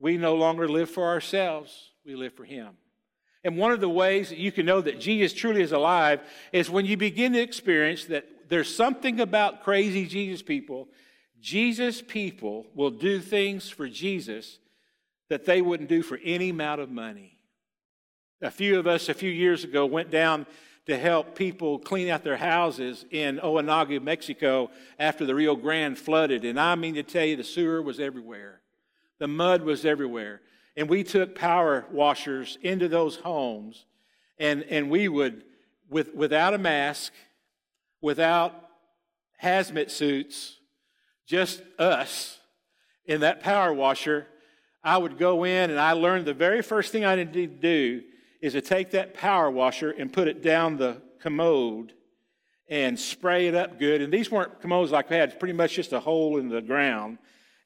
We 0.00 0.16
no 0.16 0.34
longer 0.34 0.68
live 0.68 0.90
for 0.90 1.04
ourselves, 1.04 1.92
we 2.04 2.16
live 2.16 2.34
for 2.34 2.44
Him. 2.44 2.70
And 3.44 3.56
one 3.56 3.70
of 3.70 3.80
the 3.80 3.88
ways 3.88 4.30
that 4.30 4.38
you 4.38 4.50
can 4.50 4.66
know 4.66 4.80
that 4.80 4.98
Jesus 4.98 5.32
truly 5.32 5.62
is 5.62 5.70
alive 5.70 6.22
is 6.52 6.68
when 6.68 6.86
you 6.86 6.96
begin 6.96 7.34
to 7.34 7.40
experience 7.40 8.06
that 8.06 8.26
there's 8.48 8.74
something 8.74 9.20
about 9.20 9.62
crazy 9.62 10.06
Jesus 10.06 10.42
people. 10.42 10.88
Jesus 11.42 12.00
people 12.00 12.66
will 12.72 12.92
do 12.92 13.18
things 13.18 13.68
for 13.68 13.88
Jesus 13.88 14.60
that 15.28 15.44
they 15.44 15.60
wouldn't 15.60 15.88
do 15.88 16.00
for 16.02 16.18
any 16.22 16.50
amount 16.50 16.80
of 16.80 16.88
money. 16.88 17.36
A 18.40 18.50
few 18.50 18.78
of 18.78 18.86
us 18.86 19.08
a 19.08 19.14
few 19.14 19.30
years 19.30 19.64
ago 19.64 19.84
went 19.84 20.10
down 20.10 20.46
to 20.86 20.96
help 20.96 21.34
people 21.34 21.80
clean 21.80 22.08
out 22.08 22.22
their 22.22 22.36
houses 22.36 23.04
in 23.10 23.38
Ojinaga, 23.38 24.00
Mexico, 24.00 24.70
after 25.00 25.26
the 25.26 25.34
Rio 25.34 25.56
Grande 25.56 25.98
flooded. 25.98 26.44
And 26.44 26.60
I 26.60 26.76
mean 26.76 26.94
to 26.94 27.02
tell 27.02 27.24
you, 27.24 27.36
the 27.36 27.44
sewer 27.44 27.82
was 27.82 27.98
everywhere, 27.98 28.60
the 29.18 29.28
mud 29.28 29.62
was 29.62 29.84
everywhere. 29.84 30.40
And 30.76 30.88
we 30.88 31.04
took 31.04 31.34
power 31.34 31.84
washers 31.90 32.56
into 32.62 32.88
those 32.88 33.16
homes, 33.16 33.84
and, 34.38 34.62
and 34.70 34.88
we 34.88 35.06
would, 35.06 35.44
with, 35.90 36.14
without 36.14 36.54
a 36.54 36.58
mask, 36.58 37.12
without 38.00 38.54
hazmat 39.42 39.90
suits, 39.90 40.58
just 41.26 41.62
us 41.78 42.38
in 43.06 43.20
that 43.20 43.42
power 43.42 43.72
washer, 43.72 44.26
I 44.84 44.96
would 44.98 45.18
go 45.18 45.44
in 45.44 45.70
and 45.70 45.78
I 45.78 45.92
learned 45.92 46.26
the 46.26 46.34
very 46.34 46.62
first 46.62 46.92
thing 46.92 47.04
I 47.04 47.14
needed 47.14 47.32
to 47.32 47.46
do 47.46 48.02
is 48.40 48.54
to 48.54 48.60
take 48.60 48.90
that 48.90 49.14
power 49.14 49.50
washer 49.50 49.90
and 49.90 50.12
put 50.12 50.28
it 50.28 50.42
down 50.42 50.76
the 50.76 51.00
commode 51.20 51.92
and 52.68 52.98
spray 52.98 53.46
it 53.46 53.54
up 53.54 53.78
good. 53.78 54.02
And 54.02 54.12
these 54.12 54.30
weren't 54.30 54.60
commodes 54.60 54.90
like 54.90 55.10
we 55.10 55.16
had, 55.16 55.30
it's 55.30 55.38
pretty 55.38 55.52
much 55.52 55.74
just 55.74 55.92
a 55.92 56.00
hole 56.00 56.38
in 56.38 56.48
the 56.48 56.60
ground. 56.60 57.18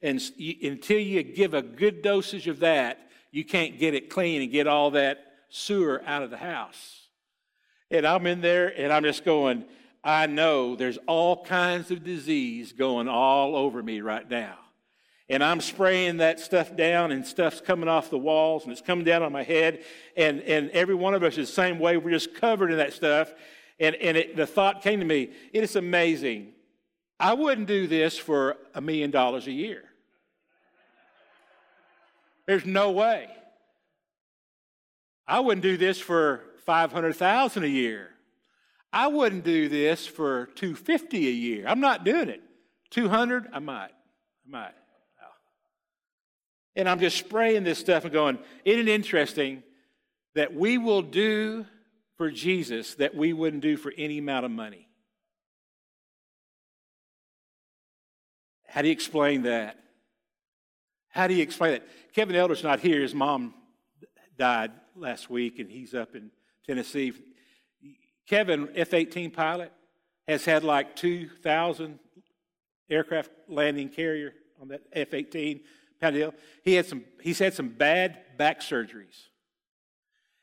And 0.03 0.21
until 0.63 0.99
you 0.99 1.23
give 1.23 1.55
a 1.55 1.63
good 1.63 2.03
dosage 2.03 2.49
of 2.49 2.61
that, 2.61 3.09
you 3.31 3.45
can't 3.45 3.79
get 3.79 3.95
it 3.95 4.11
clean 4.11 4.43
and 4.43 4.51
get 4.51 4.67
all 4.67 4.91
that 4.93 5.19
sewer 5.49 6.03
out 6.07 6.23
of 6.23 6.31
the 6.31 6.37
house. 6.37 7.09
And 7.91 8.07
I'm 8.07 8.27
in 8.27 8.41
there 8.41 8.69
and 8.79 8.93
I'm 8.93 9.05
just 9.05 9.25
going, 9.25 9.65
I 10.07 10.27
know 10.27 10.75
there's 10.75 10.99
all 11.07 11.45
kinds 11.45 11.91
of 11.91 12.03
disease 12.03 12.73
going 12.73 13.09
all 13.09 13.57
over 13.57 13.83
me 13.83 14.01
right 14.01 14.29
now 14.31 14.57
and 15.29 15.43
I'm 15.43 15.61
spraying 15.61 16.19
that 16.19 16.39
stuff 16.39 16.77
down, 16.77 17.11
and 17.11 17.27
stuff's 17.27 17.61
coming 17.61 17.89
off 17.89 18.11
the 18.11 18.19
walls, 18.19 18.63
and 18.63 18.71
it's 18.71 18.81
coming 18.81 19.05
down 19.05 19.23
on 19.23 19.33
my 19.33 19.43
head. 19.43 19.83
And, 20.17 20.41
and 20.43 20.71
every 20.71 20.95
one 20.95 21.15
of 21.15 21.25
us 21.25 21.37
is 21.37 21.49
the 21.49 21.55
same 21.55 21.81
way. 21.81 21.97
We're 21.97 22.13
just 22.13 22.35
covered 22.35 22.71
in 22.71 22.79
that 22.79 22.93
stuff. 22.93 23.33
And, 23.81 23.97
and 23.97 24.17
it, 24.17 24.37
the 24.37 24.47
thought 24.47 24.83
came 24.83 25.01
to 25.01 25.07
me 25.07 25.33
it 25.53 25.65
is 25.65 25.77
amazing. 25.77 26.53
I 27.19 27.35
wouldn't 27.35 27.67
do 27.67 27.87
this 27.87 28.17
for 28.17 28.57
a 28.75 28.81
million 28.81 29.11
dollars 29.11 29.47
a 29.47 29.53
year. 29.53 29.85
There's 32.47 32.65
no 32.65 32.93
way. 32.93 33.29
I 35.27 35.41
wouldn't 35.41 35.63
do 35.63 35.77
this 35.77 35.99
for 35.99 36.43
500,000 36.67 37.65
a 37.65 37.67
year. 37.67 38.11
I 38.93 39.09
wouldn't 39.09 39.45
do 39.45 39.69
this 39.69 40.07
for 40.07 40.47
250 40.55 41.29
a 41.29 41.31
year. 41.31 41.65
I'm 41.67 41.81
not 41.81 42.05
doing 42.05 42.29
it. 42.29 42.43
200, 42.91 43.49
I 43.53 43.59
might. 43.59 43.91
I 44.47 44.51
might. 44.51 44.75
And 46.77 46.89
I'm 46.89 47.01
just 47.01 47.17
spraying 47.17 47.65
this 47.65 47.79
stuff 47.79 48.05
and 48.05 48.13
going, 48.13 48.39
isn't 48.65 48.89
it 48.89 48.89
interesting 48.89 49.63
that 50.35 50.55
we 50.55 50.77
will 50.77 51.01
do 51.03 51.65
for 52.19 52.31
Jesus 52.31 52.95
that 52.97 53.15
we 53.15 53.33
wouldn't 53.33 53.63
do 53.63 53.79
for 53.79 53.93
any 53.97 54.19
amount 54.19 54.45
of 54.45 54.51
money? 54.51 54.87
How 58.67 58.83
do 58.83 58.89
you 58.89 58.93
explain 58.93 59.43
that? 59.43 59.79
How 61.09 61.27
do 61.27 61.33
you 61.33 61.43
explain 61.43 61.73
that? 61.73 61.89
Kevin 62.15 62.37
Elder's 62.37 62.63
not 62.63 62.81
here. 62.81 63.01
His 63.01 63.15
mom 63.15 63.55
died 64.39 64.71
last 64.95 65.31
week, 65.31 65.59
and 65.59 65.71
he's 65.71 65.95
up 65.95 66.15
in 66.15 66.31
Tennessee. 66.67 67.15
Kevin, 68.27 68.69
F 68.75 68.93
18 68.93 69.31
pilot, 69.31 69.73
has 70.27 70.45
had 70.45 70.65
like 70.65 70.97
2,000 70.97 71.99
aircraft 72.91 73.31
landing 73.49 73.89
carrier 73.89 74.33
on 74.61 74.69
that 74.69 74.83
F 74.93 75.15
18 75.15 75.61
deal. 76.13 76.35
He 76.63 76.75
had 76.75 76.87
some, 76.87 77.05
he's 77.21 77.39
had 77.39 77.55
some 77.55 77.69
bad 77.69 78.19
back 78.37 78.61
surgeries. 78.61 79.29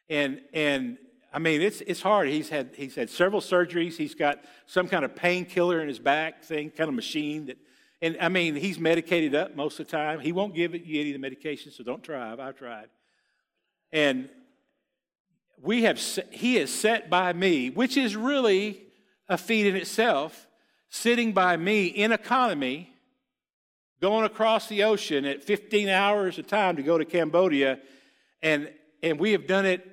And, 0.09 0.41
and 0.53 0.97
I 1.33 1.39
mean, 1.39 1.61
it's, 1.61 1.81
it's 1.81 2.01
hard. 2.01 2.27
He's 2.27 2.49
had, 2.49 2.71
he's 2.75 2.95
had 2.95 3.09
several 3.09 3.41
surgeries. 3.41 3.95
He's 3.95 4.15
got 4.15 4.43
some 4.65 4.87
kind 4.87 5.05
of 5.05 5.15
painkiller 5.15 5.81
in 5.81 5.87
his 5.87 5.99
back 5.99 6.43
thing, 6.43 6.69
kind 6.69 6.89
of 6.89 6.95
machine 6.95 7.47
that, 7.47 7.57
and 8.01 8.17
I 8.19 8.27
mean, 8.27 8.55
he's 8.55 8.79
medicated 8.79 9.33
up 9.33 9.55
most 9.55 9.79
of 9.79 9.87
the 9.87 9.91
time. 9.91 10.19
He 10.19 10.33
won't 10.33 10.53
give 10.53 10.75
you 10.75 10.99
any 10.99 11.11
of 11.11 11.13
the 11.13 11.19
medication, 11.19 11.71
so 11.71 11.85
don't 11.85 12.03
try. 12.03 12.35
I've 12.37 12.57
tried. 12.57 12.89
And 13.93 14.27
we 15.63 15.83
have, 15.83 15.97
he 16.29 16.57
is 16.57 16.73
set 16.73 17.09
by 17.09 17.31
me, 17.31 17.69
which 17.69 17.95
is 17.95 18.15
really 18.15 18.83
a 19.29 19.37
feat 19.37 19.65
in 19.65 19.75
itself, 19.75 20.47
sitting 20.89 21.31
by 21.31 21.55
me 21.55 21.87
in 21.87 22.11
economy 22.11 22.93
going 24.01 24.25
across 24.25 24.67
the 24.67 24.83
ocean 24.83 25.23
at 25.23 25.41
15 25.41 25.87
hours 25.87 26.37
a 26.37 26.43
time 26.43 26.75
to 26.75 26.83
go 26.83 26.97
to 26.97 27.05
Cambodia, 27.05 27.79
and, 28.41 28.69
and 29.01 29.17
we 29.17 29.31
have 29.31 29.47
done 29.47 29.65
it 29.65 29.89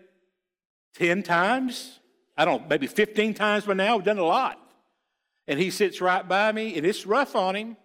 10 0.95 1.23
times. 1.23 2.01
I 2.37 2.45
don't 2.45 2.69
maybe 2.69 2.89
15 2.89 3.35
times 3.35 3.65
by 3.65 3.75
now. 3.75 3.95
We've 3.95 4.05
done 4.05 4.19
a 4.19 4.25
lot. 4.25 4.59
And 5.47 5.61
he 5.61 5.71
sits 5.71 6.01
right 6.01 6.29
by 6.29 6.51
me, 6.51 6.77
and 6.77 6.85
it's 6.85 7.07
rough 7.07 7.37
on 7.37 7.55
him, 7.55 7.77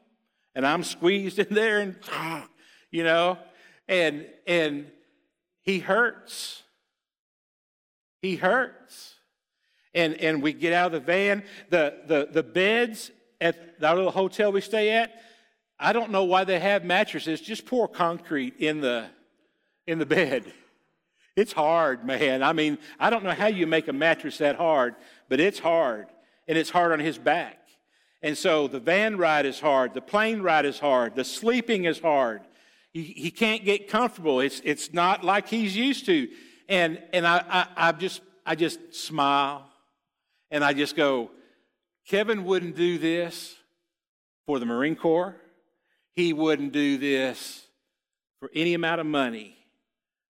and 0.56 0.66
I'm 0.66 0.84
squeezed 0.84 1.38
in 1.48 1.54
there, 1.54 1.82
and 1.82 1.96
you 2.90 3.04
know, 3.04 3.38
and 3.88 4.26
and 4.48 4.88
he 5.62 5.78
hurts. 5.78 6.64
He 8.26 8.38
hurts. 8.38 9.14
And 9.94 10.16
and 10.16 10.42
we 10.42 10.52
get 10.52 10.74
out 10.74 10.88
of 10.88 10.94
the 10.94 11.00
van. 11.00 11.44
The 11.70 11.94
the 12.08 12.28
the 12.32 12.42
beds 12.42 13.12
at 13.40 13.80
the 13.80 13.94
little 13.94 14.12
hotel 14.12 14.52
we 14.52 14.62
stay 14.62 14.92
at, 14.92 15.22
I 15.80 15.94
don't 15.94 16.10
know 16.10 16.24
why 16.24 16.44
they 16.44 16.60
have 16.60 16.84
mattresses. 16.84 17.40
Just 17.40 17.68
pour 17.68 17.88
concrete 17.88 18.56
in 18.58 18.82
the 18.82 19.06
in 19.88 20.00
the 20.00 20.06
bed. 20.06 20.46
It's 21.38 21.52
hard, 21.52 22.06
man. 22.06 22.42
I 22.42 22.54
mean, 22.54 22.78
I 22.98 23.10
don't 23.10 23.26
know 23.26 23.32
how 23.34 23.48
you 23.48 23.68
make 23.68 23.90
a 23.90 23.92
mattress 23.92 24.38
that 24.38 24.56
hard, 24.56 24.96
but 25.28 25.42
it's 25.42 25.60
hard. 25.60 26.08
And 26.48 26.58
it's 26.58 26.70
hard 26.70 26.94
on 26.94 27.02
his 27.02 27.18
back. 27.18 27.60
And 28.22 28.38
so 28.38 28.70
the 28.70 28.80
van 28.80 29.18
ride 29.18 29.46
is 29.46 29.60
hard, 29.60 29.94
the 29.94 30.00
plane 30.00 30.42
ride 30.42 30.64
is 30.64 30.80
hard, 30.80 31.14
the 31.14 31.26
sleeping 31.26 31.84
is 31.84 32.00
hard. 32.00 32.40
He, 32.94 33.04
he 33.04 33.32
can't 33.32 33.66
get 33.66 33.90
comfortable. 33.90 34.40
It's, 34.40 34.62
it's 34.64 34.94
not 34.94 35.26
like 35.26 35.50
he's 35.50 35.76
used 35.76 36.06
to. 36.06 36.30
And, 36.68 37.02
and 37.14 37.28
I, 37.28 37.44
I, 37.50 37.90
I, 37.90 37.92
just, 37.92 38.22
I 38.46 38.56
just 38.56 38.94
smile 38.94 39.70
and 40.52 40.64
I 40.64 40.74
just 40.74 40.96
go, 40.96 41.32
Kevin 42.08 42.46
wouldn't 42.46 42.76
do 42.76 42.98
this 42.98 43.56
for 44.46 44.60
the 44.60 44.66
Marine 44.66 44.96
Corps 44.96 45.36
he 46.16 46.32
wouldn't 46.32 46.72
do 46.72 46.98
this 46.98 47.68
for 48.40 48.50
any 48.56 48.74
amount 48.74 49.02
of 49.02 49.08
money, 49.08 49.58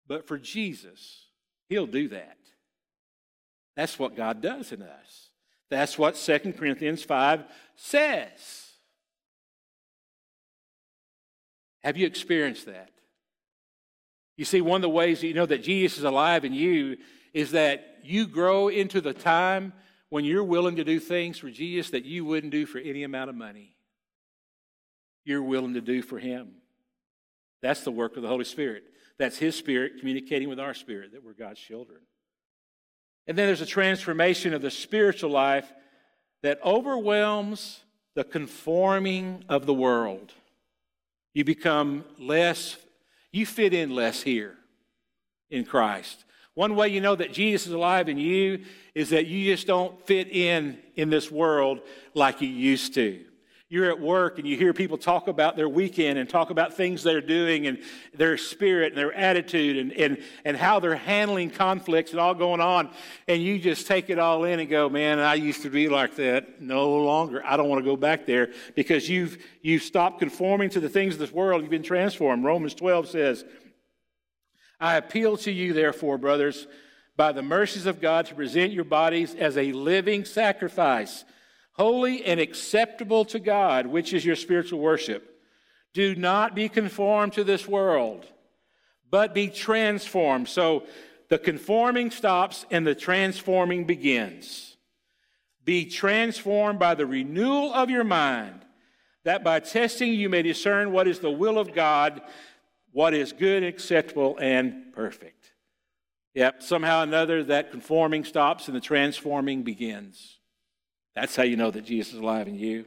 but 0.06 0.26
for 0.26 0.38
Jesus, 0.38 1.26
he'll 1.68 1.86
do 1.86 2.08
that. 2.08 2.36
That's 3.76 3.98
what 3.98 4.16
God 4.16 4.40
does 4.40 4.70
in 4.70 4.82
us. 4.82 5.30
That's 5.70 5.98
what 5.98 6.14
2 6.14 6.52
Corinthians 6.52 7.02
5 7.02 7.44
says. 7.74 8.68
Have 11.82 11.96
you 11.96 12.06
experienced 12.06 12.66
that? 12.66 12.91
You 14.36 14.44
see, 14.44 14.60
one 14.60 14.76
of 14.76 14.82
the 14.82 14.88
ways 14.88 15.20
that 15.20 15.26
you 15.26 15.34
know 15.34 15.46
that 15.46 15.62
Jesus 15.62 15.98
is 15.98 16.04
alive 16.04 16.44
in 16.44 16.52
you 16.52 16.96
is 17.32 17.52
that 17.52 17.98
you 18.02 18.26
grow 18.26 18.68
into 18.68 19.00
the 19.00 19.12
time 19.12 19.72
when 20.08 20.24
you're 20.24 20.44
willing 20.44 20.76
to 20.76 20.84
do 20.84 20.98
things 20.98 21.38
for 21.38 21.50
Jesus 21.50 21.90
that 21.90 22.04
you 22.04 22.24
wouldn't 22.24 22.52
do 22.52 22.66
for 22.66 22.78
any 22.78 23.02
amount 23.02 23.30
of 23.30 23.36
money 23.36 23.74
you're 25.24 25.42
willing 25.42 25.74
to 25.74 25.80
do 25.80 26.02
for 26.02 26.18
Him. 26.18 26.50
That's 27.62 27.82
the 27.82 27.92
work 27.92 28.16
of 28.16 28.22
the 28.22 28.28
Holy 28.28 28.44
Spirit. 28.44 28.84
That's 29.18 29.38
His 29.38 29.56
Spirit 29.56 29.98
communicating 29.98 30.48
with 30.48 30.58
our 30.58 30.74
spirit 30.74 31.12
that 31.12 31.24
we're 31.24 31.32
God's 31.32 31.60
children. 31.60 32.00
And 33.26 33.38
then 33.38 33.46
there's 33.46 33.60
a 33.60 33.66
transformation 33.66 34.52
of 34.52 34.62
the 34.62 34.70
spiritual 34.70 35.30
life 35.30 35.72
that 36.42 36.58
overwhelms 36.64 37.80
the 38.14 38.24
conforming 38.24 39.44
of 39.48 39.64
the 39.64 39.74
world. 39.74 40.32
You 41.34 41.44
become 41.44 42.04
less, 42.18 42.76
you 43.32 43.46
fit 43.46 43.74
in 43.74 43.94
less 43.94 44.22
here 44.22 44.56
in 45.50 45.64
Christ. 45.64 46.24
One 46.54 46.76
way 46.76 46.88
you 46.88 47.00
know 47.00 47.16
that 47.16 47.32
Jesus 47.32 47.66
is 47.66 47.72
alive 47.72 48.08
in 48.08 48.18
you 48.18 48.64
is 48.94 49.10
that 49.10 49.26
you 49.26 49.50
just 49.52 49.66
don't 49.66 49.98
fit 50.06 50.28
in 50.28 50.78
in 50.96 51.08
this 51.08 51.30
world 51.30 51.80
like 52.14 52.42
you 52.42 52.48
used 52.48 52.94
to 52.94 53.24
you're 53.72 53.88
at 53.88 53.98
work 53.98 54.38
and 54.38 54.46
you 54.46 54.54
hear 54.54 54.74
people 54.74 54.98
talk 54.98 55.28
about 55.28 55.56
their 55.56 55.66
weekend 55.66 56.18
and 56.18 56.28
talk 56.28 56.50
about 56.50 56.74
things 56.74 57.02
they're 57.02 57.22
doing 57.22 57.66
and 57.66 57.78
their 58.12 58.36
spirit 58.36 58.92
and 58.92 58.98
their 58.98 59.14
attitude 59.14 59.78
and, 59.78 59.92
and, 59.92 60.22
and 60.44 60.58
how 60.58 60.78
they're 60.78 60.94
handling 60.94 61.48
conflicts 61.48 62.10
and 62.10 62.20
all 62.20 62.34
going 62.34 62.60
on. 62.60 62.90
And 63.28 63.42
you 63.42 63.58
just 63.58 63.86
take 63.86 64.10
it 64.10 64.18
all 64.18 64.44
in 64.44 64.60
and 64.60 64.68
go, 64.68 64.90
man, 64.90 65.18
I 65.18 65.36
used 65.36 65.62
to 65.62 65.70
be 65.70 65.88
like 65.88 66.16
that. 66.16 66.60
No 66.60 66.96
longer. 66.98 67.42
I 67.46 67.56
don't 67.56 67.70
want 67.70 67.82
to 67.82 67.90
go 67.90 67.96
back 67.96 68.26
there 68.26 68.50
because 68.76 69.08
you've, 69.08 69.42
you've 69.62 69.84
stopped 69.84 70.18
conforming 70.18 70.68
to 70.68 70.80
the 70.80 70.90
things 70.90 71.14
of 71.14 71.20
this 71.20 71.32
world. 71.32 71.62
You've 71.62 71.70
been 71.70 71.82
transformed. 71.82 72.44
Romans 72.44 72.74
12 72.74 73.08
says, 73.08 73.42
I 74.78 74.96
appeal 74.96 75.38
to 75.38 75.50
you, 75.50 75.72
therefore, 75.72 76.18
brothers, 76.18 76.66
by 77.16 77.32
the 77.32 77.40
mercies 77.40 77.86
of 77.86 78.02
God 78.02 78.26
to 78.26 78.34
present 78.34 78.74
your 78.74 78.84
bodies 78.84 79.34
as 79.34 79.56
a 79.56 79.72
living 79.72 80.26
sacrifice, 80.26 81.24
holy 81.72 82.24
and 82.24 82.38
acceptable 82.38 83.24
to 83.26 83.38
God, 83.38 83.86
which 83.86 84.12
is 84.12 84.24
your 84.24 84.36
spiritual 84.36 84.80
worship. 84.80 85.28
Do 85.94 86.14
not 86.14 86.54
be 86.54 86.68
conformed 86.68 87.34
to 87.34 87.44
this 87.44 87.66
world, 87.66 88.26
but 89.10 89.34
be 89.34 89.48
transformed. 89.48 90.48
So 90.48 90.84
the 91.28 91.38
conforming 91.38 92.10
stops 92.10 92.66
and 92.70 92.86
the 92.86 92.94
transforming 92.94 93.84
begins. 93.84 94.76
Be 95.64 95.84
transformed 95.84 96.78
by 96.78 96.94
the 96.94 97.06
renewal 97.06 97.72
of 97.72 97.88
your 97.88 98.04
mind, 98.04 98.64
that 99.24 99.44
by 99.44 99.60
testing 99.60 100.12
you 100.12 100.28
may 100.28 100.42
discern 100.42 100.92
what 100.92 101.06
is 101.06 101.20
the 101.20 101.30
will 101.30 101.58
of 101.58 101.72
God, 101.72 102.20
what 102.90 103.14
is 103.14 103.32
good, 103.32 103.62
acceptable, 103.62 104.36
and 104.38 104.92
perfect. 104.92 105.52
Yep, 106.34 106.62
somehow 106.62 107.00
or 107.00 107.04
another, 107.04 107.44
that 107.44 107.70
conforming 107.70 108.24
stops 108.24 108.66
and 108.66 108.76
the 108.76 108.80
transforming 108.80 109.62
begins. 109.62 110.38
That's 111.14 111.36
how 111.36 111.42
you 111.42 111.56
know 111.56 111.70
that 111.70 111.84
Jesus 111.84 112.14
is 112.14 112.18
alive 112.20 112.48
in 112.48 112.54
you. 112.58 112.86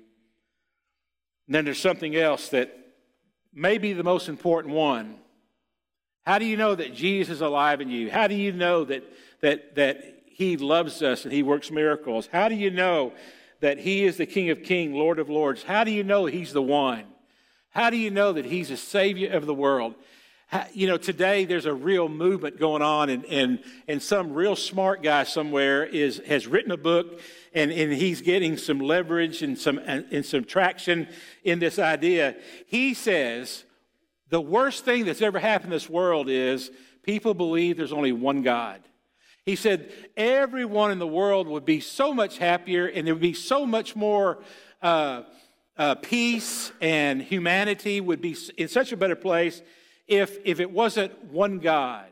And 1.47 1.55
then 1.55 1.65
there's 1.65 1.79
something 1.79 2.15
else 2.15 2.49
that 2.49 2.75
may 3.53 3.77
be 3.77 3.93
the 3.93 4.03
most 4.03 4.29
important 4.29 4.73
one. 4.73 5.19
How 6.25 6.39
do 6.39 6.45
you 6.45 6.57
know 6.57 6.73
that 6.73 6.93
Jesus 6.93 7.35
is 7.35 7.41
alive 7.41 7.81
in 7.81 7.89
you? 7.89 8.09
How 8.09 8.27
do 8.27 8.35
you 8.35 8.51
know 8.51 8.83
that, 8.85 9.03
that, 9.41 9.75
that 9.75 10.23
He 10.25 10.57
loves 10.57 11.03
us 11.03 11.23
and 11.23 11.31
He 11.31 11.43
works 11.43 11.69
miracles? 11.69 12.27
How 12.31 12.49
do 12.49 12.55
you 12.55 12.71
know 12.71 13.13
that 13.59 13.77
He 13.77 14.03
is 14.05 14.17
the 14.17 14.25
King 14.25 14.49
of 14.49 14.63
Kings, 14.63 14.95
Lord 14.95 15.19
of 15.19 15.29
Lords? 15.29 15.63
How 15.63 15.83
do 15.83 15.91
you 15.91 16.03
know 16.03 16.25
He's 16.25 16.51
the 16.51 16.63
one? 16.63 17.05
How 17.69 17.91
do 17.91 17.97
you 17.97 18.09
know 18.09 18.33
that 18.33 18.45
He's 18.45 18.69
the 18.69 18.77
Savior 18.77 19.31
of 19.33 19.45
the 19.45 19.53
world? 19.53 19.93
You 20.73 20.87
know, 20.87 20.97
today 20.97 21.45
there's 21.45 21.65
a 21.65 21.73
real 21.73 22.07
movement 22.07 22.59
going 22.59 22.81
on, 22.81 23.09
and, 23.09 23.25
and, 23.25 23.63
and 23.87 24.01
some 24.01 24.33
real 24.33 24.55
smart 24.55 25.01
guy 25.01 25.23
somewhere 25.23 25.83
is, 25.83 26.21
has 26.27 26.47
written 26.47 26.71
a 26.71 26.77
book, 26.77 27.19
and, 27.53 27.71
and 27.71 27.91
he's 27.93 28.21
getting 28.21 28.57
some 28.57 28.79
leverage 28.79 29.41
and 29.41 29.57
some, 29.57 29.79
and 29.79 30.25
some 30.25 30.43
traction 30.43 31.07
in 31.43 31.59
this 31.59 31.79
idea. 31.79 32.35
He 32.67 32.93
says 32.93 33.63
the 34.29 34.41
worst 34.41 34.85
thing 34.85 35.05
that's 35.05 35.21
ever 35.21 35.39
happened 35.39 35.71
in 35.71 35.77
this 35.77 35.89
world 35.89 36.29
is 36.29 36.71
people 37.03 37.33
believe 37.33 37.77
there's 37.77 37.93
only 37.93 38.11
one 38.11 38.41
God. 38.41 38.81
He 39.45 39.55
said 39.55 39.91
everyone 40.17 40.91
in 40.91 40.99
the 40.99 41.07
world 41.07 41.47
would 41.47 41.65
be 41.65 41.79
so 41.79 42.13
much 42.13 42.37
happier, 42.37 42.87
and 42.87 43.05
there 43.05 43.13
would 43.13 43.21
be 43.21 43.33
so 43.33 43.65
much 43.65 43.95
more. 43.95 44.39
Uh, 44.81 45.23
uh, 45.77 45.95
peace 45.95 46.71
and 46.79 47.21
humanity 47.21 47.99
would 47.99 48.21
be 48.21 48.33
in 48.57 48.69
such 48.69 48.93
a 48.93 48.97
better 48.97 49.15
place 49.15 49.61
if, 50.07 50.37
if 50.45 50.59
it 50.59 50.71
wasn't 50.71 51.25
one 51.25 51.59
God. 51.59 52.07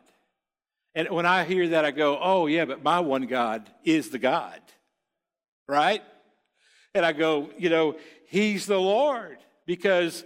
And 0.95 1.09
when 1.09 1.25
I 1.25 1.43
hear 1.43 1.69
that, 1.69 1.85
I 1.85 1.91
go, 1.91 2.19
oh, 2.21 2.47
yeah, 2.47 2.65
but 2.65 2.83
my 2.83 2.99
one 2.99 3.25
God 3.25 3.69
is 3.83 4.09
the 4.09 4.19
God, 4.19 4.59
right? 5.67 6.03
And 6.93 7.05
I 7.05 7.13
go, 7.13 7.49
you 7.57 7.69
know, 7.69 7.97
He's 8.27 8.65
the 8.65 8.79
Lord 8.79 9.37
because 9.65 10.23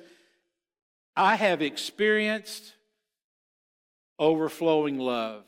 I 1.15 1.35
have 1.35 1.61
experienced 1.61 2.73
overflowing 4.19 4.99
love. 4.99 5.43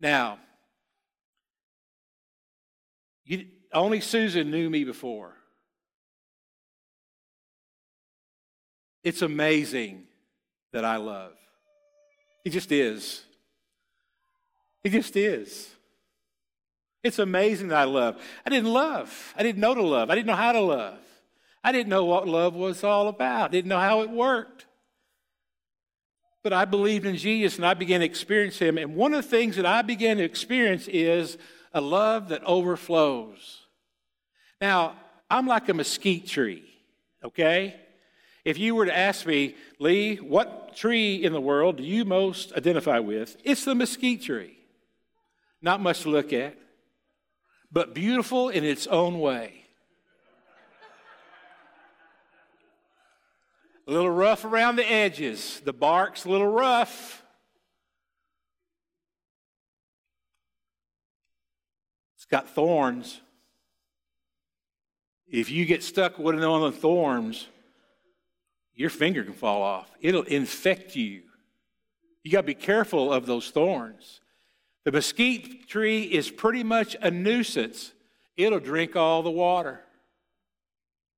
Now, 0.00 0.38
you, 3.24 3.46
only 3.72 4.00
Susan 4.00 4.50
knew 4.50 4.68
me 4.68 4.84
before. 4.84 5.34
It's 9.04 9.22
amazing 9.22 10.06
that 10.72 10.84
I 10.84 10.96
love. 10.96 11.32
He 12.44 12.50
just 12.50 12.72
is. 12.72 13.22
He 14.82 14.90
just 14.90 15.16
is. 15.16 15.68
It's 17.02 17.18
amazing 17.18 17.68
that 17.68 17.78
I 17.78 17.84
love. 17.84 18.20
I 18.46 18.50
didn't 18.50 18.72
love. 18.72 19.34
I 19.36 19.42
didn't 19.42 19.60
know 19.60 19.74
to 19.74 19.82
love. 19.82 20.10
I 20.10 20.14
didn't 20.14 20.28
know 20.28 20.36
how 20.36 20.52
to 20.52 20.60
love. 20.60 20.98
I 21.64 21.72
didn't 21.72 21.88
know 21.88 22.04
what 22.04 22.28
love 22.28 22.54
was 22.54 22.82
all 22.82 23.08
about. 23.08 23.50
I 23.50 23.52
didn't 23.52 23.68
know 23.68 23.78
how 23.78 24.02
it 24.02 24.10
worked. 24.10 24.66
But 26.42 26.52
I 26.52 26.64
believed 26.64 27.06
in 27.06 27.16
Jesus 27.16 27.56
and 27.56 27.66
I 27.66 27.74
began 27.74 28.00
to 28.00 28.06
experience 28.06 28.58
Him. 28.58 28.78
And 28.78 28.96
one 28.96 29.14
of 29.14 29.22
the 29.22 29.28
things 29.28 29.56
that 29.56 29.66
I 29.66 29.82
began 29.82 30.16
to 30.16 30.24
experience 30.24 30.88
is 30.88 31.38
a 31.72 31.80
love 31.80 32.28
that 32.28 32.42
overflows. 32.44 33.60
Now, 34.60 34.96
I'm 35.30 35.46
like 35.46 35.68
a 35.68 35.74
mesquite 35.74 36.26
tree, 36.26 36.64
okay? 37.24 37.76
If 38.44 38.58
you 38.58 38.74
were 38.74 38.86
to 38.86 38.96
ask 38.96 39.24
me, 39.24 39.54
Lee, 39.78 40.16
what 40.16 40.74
tree 40.74 41.22
in 41.22 41.32
the 41.32 41.40
world 41.40 41.76
do 41.76 41.84
you 41.84 42.04
most 42.04 42.52
identify 42.54 42.98
with? 42.98 43.36
It's 43.44 43.64
the 43.64 43.74
mesquite 43.74 44.22
tree. 44.22 44.58
Not 45.60 45.80
much 45.80 46.02
to 46.02 46.10
look 46.10 46.32
at, 46.32 46.56
but 47.70 47.94
beautiful 47.94 48.48
in 48.48 48.64
its 48.64 48.86
own 48.88 49.20
way. 49.20 49.64
A 53.86 53.90
little 53.92 54.10
rough 54.10 54.44
around 54.44 54.76
the 54.76 54.90
edges. 54.90 55.60
The 55.64 55.72
bark's 55.72 56.24
a 56.24 56.28
little 56.28 56.48
rough. 56.48 57.22
It's 62.16 62.24
got 62.24 62.48
thorns. 62.48 63.20
If 65.28 65.50
you 65.50 65.64
get 65.64 65.82
stuck 65.82 66.18
with 66.18 66.36
one 66.36 66.62
of 66.62 66.72
the 66.72 66.78
thorns, 66.78 67.48
your 68.74 68.90
finger 68.90 69.24
can 69.24 69.34
fall 69.34 69.62
off. 69.62 69.90
It'll 70.00 70.22
infect 70.22 70.96
you. 70.96 71.22
You 72.22 72.30
got 72.30 72.42
to 72.42 72.46
be 72.46 72.54
careful 72.54 73.12
of 73.12 73.26
those 73.26 73.50
thorns. 73.50 74.20
The 74.84 74.92
mesquite 74.92 75.68
tree 75.68 76.02
is 76.02 76.30
pretty 76.30 76.62
much 76.62 76.96
a 77.00 77.10
nuisance. 77.10 77.92
It'll 78.36 78.60
drink 78.60 78.96
all 78.96 79.22
the 79.22 79.30
water. 79.30 79.80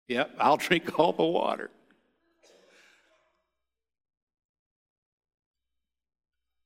Yep, 0.09 0.35
I'll 0.39 0.57
drink 0.69 0.99
all 0.99 1.13
the 1.13 1.25
water. 1.25 1.71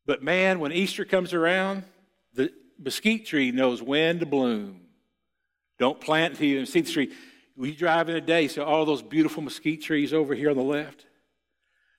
But 0.07 0.23
man, 0.23 0.59
when 0.59 0.73
Easter 0.73 1.05
comes 1.05 1.35
around, 1.35 1.85
the 2.33 2.51
mesquite 2.79 3.27
tree 3.27 3.51
knows 3.51 3.83
when 3.83 4.19
to 4.21 4.27
bloom. 4.27 4.81
Don't 5.79 6.01
plant 6.01 6.33
until 6.33 6.47
you 6.47 6.67
see 6.67 6.81
the 6.81 6.91
tree. 6.91 7.13
We 7.59 7.75
drive 7.75 8.09
in 8.09 8.15
a 8.15 8.21
day, 8.21 8.47
so 8.47 8.63
all 8.63 8.85
those 8.85 9.03
beautiful 9.03 9.43
mesquite 9.43 9.83
trees 9.83 10.15
over 10.15 10.33
here 10.33 10.49
on 10.49 10.57
the 10.57 10.63
left. 10.63 11.07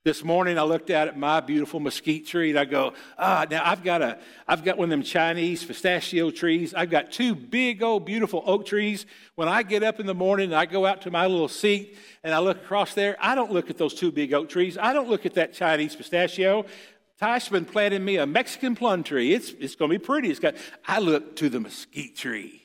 This 0.06 0.24
morning 0.24 0.58
I 0.58 0.62
looked 0.62 0.90
out 0.90 1.10
at 1.10 1.20
my 1.20 1.42
beautiful 1.42 1.82
mesquite 1.82 2.26
tree 2.26 2.52
and 2.52 2.58
I 2.58 2.64
go, 2.64 2.94
ah, 3.18 3.46
now 3.52 3.64
I've 3.66 3.84
got 3.84 4.02
a, 4.02 4.20
I've 4.48 4.64
got 4.64 4.78
one 4.78 4.86
of 4.86 4.92
them 4.92 5.04
Chinese 5.04 5.66
pistachio 5.66 6.32
trees. 6.32 6.74
I've 6.74 6.90
got 6.90 7.12
two 7.12 7.36
big 7.36 7.84
old 7.84 8.06
beautiful 8.06 8.42
oak 8.46 8.66
trees. 8.66 9.06
When 9.36 9.50
I 9.50 9.64
get 9.64 9.84
up 9.84 10.00
in 10.00 10.06
the 10.06 10.14
morning 10.14 10.46
and 10.46 10.56
I 10.56 10.66
go 10.66 10.86
out 10.86 11.02
to 11.02 11.12
my 11.12 11.28
little 11.28 11.50
seat 11.50 11.98
and 12.24 12.34
I 12.34 12.40
look 12.40 12.64
across 12.64 12.94
there, 12.94 13.18
I 13.20 13.36
don't 13.36 13.52
look 13.52 13.70
at 13.70 13.78
those 13.78 13.94
two 13.94 14.14
big 14.14 14.34
oak 14.34 14.48
trees. 14.48 14.78
I 14.78 14.94
don't 14.94 15.10
look 15.10 15.26
at 15.26 15.34
that 15.34 15.52
Chinese 15.52 15.94
pistachio. 15.94 16.66
Ty's 17.20 17.50
been 17.50 17.66
planting 17.66 18.06
me 18.06 18.16
a 18.16 18.26
Mexican 18.26 18.76
plum 18.76 19.04
tree. 19.04 19.34
It's, 19.34 19.50
it's 19.60 19.76
going 19.76 19.92
to 19.92 20.00
be 20.00 20.06
pretty. 20.06 20.32
It's 20.32 20.40
got, 20.40 20.56
I 20.88 21.00
look 21.00 21.36
to 21.36 21.50
the 21.50 21.60
mesquite 21.60 22.16
tree. 22.16 22.59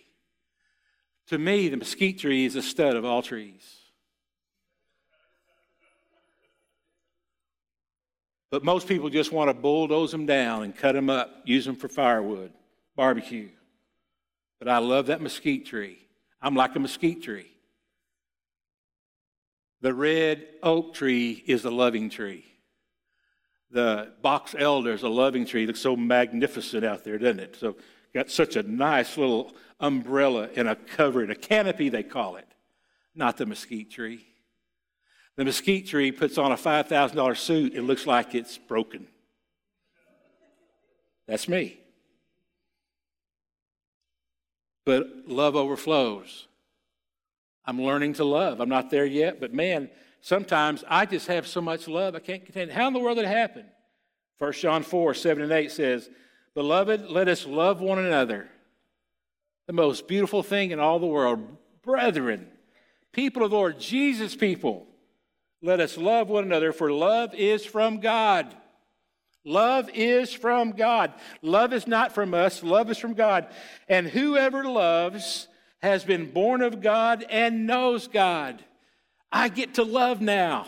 To 1.28 1.38
me, 1.38 1.68
the 1.68 1.76
mesquite 1.76 2.18
tree 2.18 2.44
is 2.44 2.56
a 2.56 2.62
stud 2.62 2.96
of 2.96 3.04
all 3.04 3.22
trees. 3.22 3.62
But 8.50 8.62
most 8.62 8.87
people 8.87 9.10
just 9.10 9.32
want 9.32 9.48
to 9.48 9.54
bulldoze 9.54 10.12
them 10.12 10.26
down 10.26 10.62
and 10.62 10.76
cut 10.76 10.92
them 10.92 11.10
up, 11.10 11.42
use 11.44 11.64
them 11.64 11.74
for 11.74 11.88
firewood, 11.88 12.52
barbecue. 12.94 13.48
But 14.58 14.68
I 14.68 14.78
love 14.78 15.06
that 15.06 15.20
mesquite 15.20 15.66
tree. 15.66 15.98
I'm 16.40 16.54
like 16.54 16.76
a 16.76 16.78
mesquite 16.78 17.22
tree. 17.22 17.50
The 19.80 19.92
red 19.92 20.46
oak 20.62 20.94
tree 20.94 21.42
is 21.46 21.64
a 21.64 21.70
loving 21.70 22.10
tree. 22.10 22.44
The 23.70 24.12
box 24.22 24.54
elder 24.56 24.92
is 24.92 25.02
a 25.02 25.08
loving 25.08 25.46
tree. 25.46 25.64
It 25.64 25.66
looks 25.66 25.80
so 25.80 25.96
magnificent 25.96 26.84
out 26.84 27.02
there, 27.02 27.18
doesn't 27.18 27.40
it? 27.40 27.56
So 27.56 27.76
got 28.14 28.31
such 28.31 28.57
a 28.57 28.62
nice 28.62 29.18
little 29.18 29.53
umbrella 29.81 30.48
and 30.57 30.68
a 30.68 30.77
cover, 30.77 31.22
a 31.24 31.35
canopy, 31.35 31.88
they 31.88 32.03
call 32.03 32.37
it, 32.37 32.46
not 33.14 33.37
the 33.37 33.44
mesquite 33.44 33.90
tree. 33.90 34.24
The 35.37 35.44
mesquite 35.44 35.88
tree 35.88 36.12
puts 36.12 36.38
on 36.38 36.53
a 36.53 36.57
$5,000 36.57 37.37
suit, 37.37 37.74
it 37.74 37.83
looks 37.83 38.07
like 38.07 38.35
it's 38.35 38.57
broken. 38.57 39.09
That's 41.27 41.48
me. 41.48 41.79
But 44.85 45.09
love 45.27 45.57
overflows. 45.57 46.46
I'm 47.64 47.81
learning 47.81 48.14
to 48.14 48.24
love. 48.24 48.61
I'm 48.61 48.68
not 48.68 48.90
there 48.90 49.07
yet, 49.07 49.40
but 49.40 49.55
man, 49.55 49.90
sometimes 50.20 50.85
I 50.87 51.07
just 51.07 51.27
have 51.29 51.46
so 51.46 51.62
much 51.62 51.88
love 51.88 52.14
I 52.14 52.18
can't 52.20 52.44
contain 52.44 52.68
it. 52.68 52.74
How 52.74 52.87
in 52.87 52.92
the 52.92 53.00
world 53.00 53.16
did 53.16 53.24
it 53.24 53.29
happen? 53.29 53.64
1 54.38 54.53
John 54.53 54.83
4, 54.83 55.14
7 55.14 55.42
and 55.42 55.53
8 55.53 55.70
says, 55.70 56.11
Beloved, 56.54 57.10
let 57.10 57.28
us 57.28 57.46
love 57.46 57.80
one 57.80 57.98
another 57.98 58.48
the 59.66 59.72
most 59.72 60.06
beautiful 60.06 60.42
thing 60.42 60.70
in 60.70 60.80
all 60.80 60.98
the 60.98 61.06
world. 61.06 61.56
Brethren, 61.82 62.48
people 63.12 63.42
of 63.42 63.50
the 63.50 63.56
Lord, 63.56 63.80
Jesus 63.80 64.34
people, 64.34 64.86
let 65.62 65.80
us 65.80 65.96
love 65.96 66.28
one 66.28 66.44
another, 66.44 66.72
for 66.72 66.92
love 66.92 67.34
is 67.34 67.64
from 67.64 68.00
God. 68.00 68.54
Love 69.44 69.90
is 69.92 70.32
from 70.32 70.72
God. 70.72 71.12
Love 71.42 71.72
is 71.72 71.86
not 71.86 72.12
from 72.12 72.34
us, 72.34 72.62
love 72.62 72.90
is 72.90 72.98
from 72.98 73.14
God. 73.14 73.46
And 73.88 74.06
whoever 74.06 74.64
loves 74.64 75.48
has 75.80 76.04
been 76.04 76.30
born 76.30 76.62
of 76.62 76.80
God 76.80 77.24
and 77.28 77.66
knows 77.66 78.08
God. 78.08 78.64
I 79.30 79.48
get 79.48 79.74
to 79.74 79.82
love 79.82 80.20
now. 80.20 80.66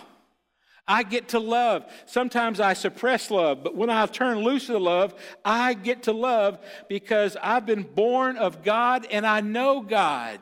I 0.89 1.03
get 1.03 1.29
to 1.29 1.41
love. 1.41 1.85
Sometimes 2.07 2.61
I 2.61 2.75
suppress 2.75 3.31
love, 3.31 3.65
but 3.65 3.75
when 3.75 3.91
I 3.91 4.07
turn 4.07 4.39
loose 4.39 4.69
of 4.69 4.81
love, 4.81 5.15
I 5.45 5.75
get 5.75 6.05
to 6.05 6.13
love 6.13 6.59
because 6.89 7.37
I've 7.43 7.67
been 7.67 7.83
born 7.83 8.37
of 8.37 8.63
God 8.63 9.07
and 9.11 9.27
I 9.27 9.41
know 9.41 9.81
God. 9.81 10.39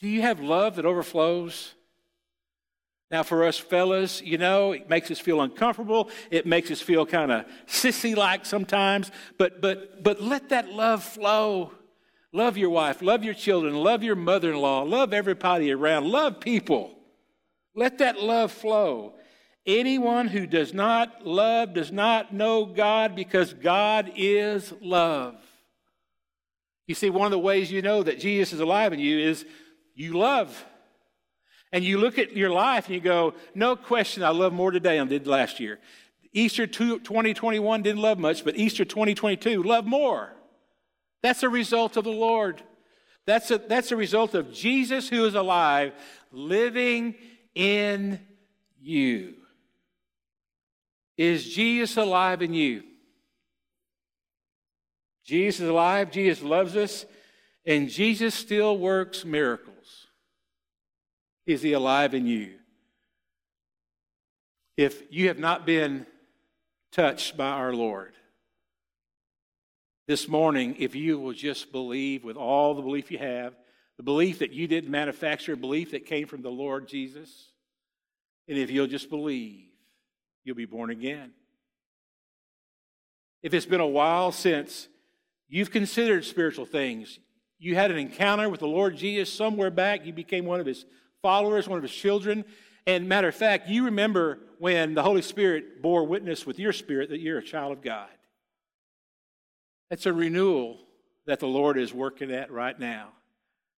Do 0.00 0.08
you 0.08 0.22
have 0.22 0.40
love 0.40 0.76
that 0.76 0.84
overflows? 0.84 1.74
Now, 3.10 3.22
for 3.22 3.44
us 3.44 3.56
fellas, 3.56 4.20
you 4.20 4.36
know, 4.36 4.72
it 4.72 4.90
makes 4.90 5.10
us 5.10 5.18
feel 5.18 5.40
uncomfortable. 5.40 6.10
It 6.30 6.44
makes 6.44 6.70
us 6.70 6.82
feel 6.82 7.06
kind 7.06 7.32
of 7.32 7.46
sissy 7.66 8.14
like 8.14 8.44
sometimes, 8.44 9.10
but, 9.38 9.62
but, 9.62 10.02
but 10.02 10.20
let 10.20 10.50
that 10.50 10.70
love 10.70 11.02
flow. 11.02 11.72
Love 12.30 12.58
your 12.58 12.68
wife, 12.68 13.00
love 13.00 13.24
your 13.24 13.32
children, 13.32 13.74
love 13.74 14.02
your 14.02 14.14
mother 14.14 14.50
in 14.50 14.58
law, 14.58 14.82
love 14.82 15.14
everybody 15.14 15.72
around, 15.72 16.04
love 16.04 16.40
people. 16.40 16.97
Let 17.74 17.98
that 17.98 18.20
love 18.20 18.52
flow. 18.52 19.14
Anyone 19.66 20.28
who 20.28 20.46
does 20.46 20.72
not 20.72 21.26
love 21.26 21.74
does 21.74 21.92
not 21.92 22.32
know 22.32 22.64
God 22.64 23.14
because 23.14 23.52
God 23.52 24.12
is 24.16 24.72
love. 24.80 25.36
You 26.86 26.94
see, 26.94 27.10
one 27.10 27.26
of 27.26 27.32
the 27.32 27.38
ways 27.38 27.70
you 27.70 27.82
know 27.82 28.02
that 28.02 28.18
Jesus 28.18 28.54
is 28.54 28.60
alive 28.60 28.94
in 28.94 28.98
you 28.98 29.18
is 29.18 29.44
you 29.94 30.14
love. 30.14 30.64
And 31.70 31.84
you 31.84 31.98
look 31.98 32.18
at 32.18 32.34
your 32.34 32.48
life 32.48 32.86
and 32.86 32.94
you 32.94 33.00
go, 33.00 33.34
no 33.54 33.76
question, 33.76 34.22
I 34.22 34.30
love 34.30 34.54
more 34.54 34.70
today 34.70 34.96
than 34.96 35.06
I 35.06 35.10
did 35.10 35.26
last 35.26 35.60
year. 35.60 35.78
Easter 36.32 36.66
2021 36.66 37.82
didn't 37.82 38.00
love 38.00 38.18
much, 38.18 38.44
but 38.44 38.56
Easter 38.56 38.86
2022, 38.86 39.62
love 39.62 39.84
more. 39.84 40.32
That's 41.22 41.42
a 41.42 41.48
result 41.48 41.98
of 41.98 42.04
the 42.04 42.10
Lord. 42.10 42.62
That's 43.26 43.50
a, 43.50 43.58
that's 43.58 43.92
a 43.92 43.96
result 43.96 44.34
of 44.34 44.50
Jesus 44.50 45.10
who 45.10 45.26
is 45.26 45.34
alive, 45.34 45.92
living 46.32 47.16
in 47.58 48.20
you. 48.80 49.34
Is 51.16 51.44
Jesus 51.44 51.96
alive 51.96 52.40
in 52.40 52.54
you? 52.54 52.84
Jesus 55.24 55.60
is 55.60 55.68
alive, 55.68 56.12
Jesus 56.12 56.42
loves 56.42 56.76
us, 56.76 57.04
and 57.66 57.90
Jesus 57.90 58.34
still 58.34 58.78
works 58.78 59.24
miracles. 59.24 60.06
Is 61.46 61.60
he 61.60 61.72
alive 61.72 62.14
in 62.14 62.26
you? 62.26 62.54
If 64.76 65.02
you 65.10 65.26
have 65.26 65.40
not 65.40 65.66
been 65.66 66.06
touched 66.92 67.36
by 67.36 67.50
our 67.50 67.74
Lord, 67.74 68.12
this 70.06 70.28
morning, 70.28 70.76
if 70.78 70.94
you 70.94 71.18
will 71.18 71.34
just 71.34 71.72
believe 71.72 72.22
with 72.22 72.36
all 72.36 72.74
the 72.74 72.82
belief 72.82 73.10
you 73.10 73.18
have, 73.18 73.54
the 73.96 74.04
belief 74.04 74.38
that 74.38 74.52
you 74.52 74.68
didn't 74.68 74.90
manufacture, 74.90 75.56
belief 75.56 75.90
that 75.90 76.06
came 76.06 76.28
from 76.28 76.40
the 76.40 76.50
Lord 76.50 76.86
Jesus, 76.86 77.47
and 78.48 78.58
if 78.58 78.70
you'll 78.70 78.86
just 78.86 79.10
believe, 79.10 79.66
you'll 80.44 80.56
be 80.56 80.64
born 80.64 80.90
again. 80.90 81.32
If 83.42 83.54
it's 83.54 83.66
been 83.66 83.80
a 83.80 83.86
while 83.86 84.32
since 84.32 84.88
you've 85.48 85.70
considered 85.70 86.24
spiritual 86.24 86.66
things, 86.66 87.18
you 87.58 87.74
had 87.74 87.90
an 87.90 87.98
encounter 87.98 88.48
with 88.48 88.60
the 88.60 88.66
Lord 88.66 88.96
Jesus 88.96 89.32
somewhere 89.32 89.70
back, 89.70 90.06
you 90.06 90.12
became 90.12 90.44
one 90.44 90.60
of 90.60 90.66
his 90.66 90.86
followers, 91.22 91.68
one 91.68 91.76
of 91.76 91.82
his 91.82 91.92
children. 91.92 92.44
And 92.86 93.08
matter 93.08 93.28
of 93.28 93.34
fact, 93.34 93.68
you 93.68 93.84
remember 93.84 94.38
when 94.58 94.94
the 94.94 95.02
Holy 95.02 95.22
Spirit 95.22 95.82
bore 95.82 96.06
witness 96.06 96.46
with 96.46 96.58
your 96.58 96.72
spirit 96.72 97.10
that 97.10 97.20
you're 97.20 97.38
a 97.38 97.44
child 97.44 97.72
of 97.72 97.82
God. 97.82 98.08
That's 99.90 100.06
a 100.06 100.12
renewal 100.12 100.78
that 101.26 101.40
the 101.40 101.46
Lord 101.46 101.78
is 101.78 101.92
working 101.92 102.30
at 102.30 102.50
right 102.50 102.78
now. 102.78 103.10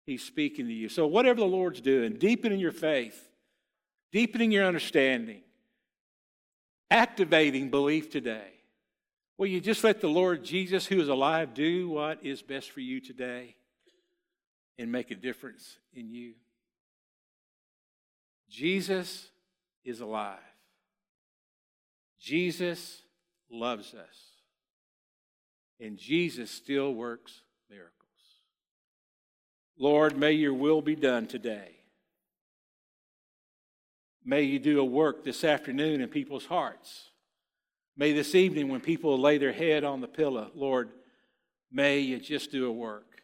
He's 0.05 0.23
speaking 0.23 0.67
to 0.67 0.73
you. 0.73 0.89
So, 0.89 1.07
whatever 1.07 1.39
the 1.39 1.45
Lord's 1.45 1.81
doing, 1.81 2.17
deepening 2.17 2.59
your 2.59 2.71
faith, 2.71 3.28
deepening 4.11 4.51
your 4.51 4.65
understanding, 4.65 5.41
activating 6.89 7.69
belief 7.69 8.09
today. 8.09 8.51
Will 9.37 9.47
you 9.47 9.61
just 9.61 9.83
let 9.83 10.01
the 10.01 10.09
Lord 10.09 10.43
Jesus, 10.43 10.85
who 10.85 10.99
is 10.99 11.07
alive, 11.07 11.53
do 11.53 11.89
what 11.89 12.25
is 12.25 12.41
best 12.41 12.71
for 12.71 12.81
you 12.81 12.99
today 12.99 13.55
and 14.77 14.91
make 14.91 15.11
a 15.11 15.15
difference 15.15 15.77
in 15.93 16.09
you? 16.09 16.33
Jesus 18.49 19.29
is 19.85 20.01
alive. 20.01 20.39
Jesus 22.19 23.01
loves 23.49 23.93
us. 23.93 24.29
And 25.79 25.97
Jesus 25.97 26.51
still 26.51 26.93
works 26.93 27.41
miracles. 27.69 27.93
Lord, 29.77 30.17
may 30.17 30.33
your 30.33 30.53
will 30.53 30.81
be 30.81 30.95
done 30.95 31.27
today. 31.27 31.78
May 34.29 34.43
you 34.43 34.59
do 34.59 34.79
a 34.79 34.85
work 34.85 35.23
this 35.23 35.43
afternoon 35.43 36.01
in 36.01 36.07
people's 36.07 36.45
hearts. 36.45 37.09
May 37.97 38.13
this 38.13 38.35
evening, 38.35 38.69
when 38.69 38.79
people 38.79 39.19
lay 39.19 39.39
their 39.39 39.51
head 39.51 39.83
on 39.83 40.01
the 40.01 40.07
pillow, 40.07 40.51
Lord, 40.53 40.91
may 41.71 41.97
you 41.97 42.19
just 42.19 42.51
do 42.51 42.67
a 42.67 42.71
work. 42.71 43.23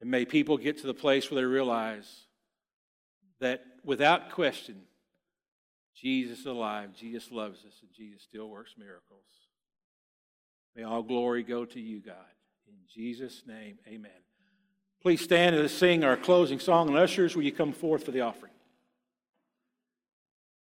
And 0.00 0.08
may 0.08 0.24
people 0.24 0.56
get 0.56 0.78
to 0.78 0.86
the 0.86 0.94
place 0.94 1.28
where 1.28 1.40
they 1.40 1.44
realize 1.44 2.26
that 3.40 3.64
without 3.82 4.30
question, 4.30 4.76
Jesus 5.96 6.38
is 6.38 6.46
alive, 6.46 6.94
Jesus 6.94 7.32
loves 7.32 7.64
us, 7.64 7.74
and 7.82 7.90
Jesus 7.92 8.22
still 8.22 8.48
works 8.48 8.76
miracles. 8.78 9.26
May 10.76 10.84
all 10.84 11.02
glory 11.02 11.42
go 11.42 11.64
to 11.64 11.80
you, 11.80 11.98
God. 11.98 12.14
In 12.68 12.74
Jesus' 12.88 13.42
name, 13.44 13.78
amen. 13.88 14.12
Please 15.02 15.20
stand 15.20 15.56
and 15.56 15.68
sing 15.68 16.04
our 16.04 16.16
closing 16.16 16.60
song. 16.60 16.86
And 16.86 16.96
ushers, 16.96 17.34
will 17.34 17.42
you 17.42 17.50
come 17.50 17.72
forth 17.72 18.04
for 18.04 18.12
the 18.12 18.20
offering? 18.20 18.52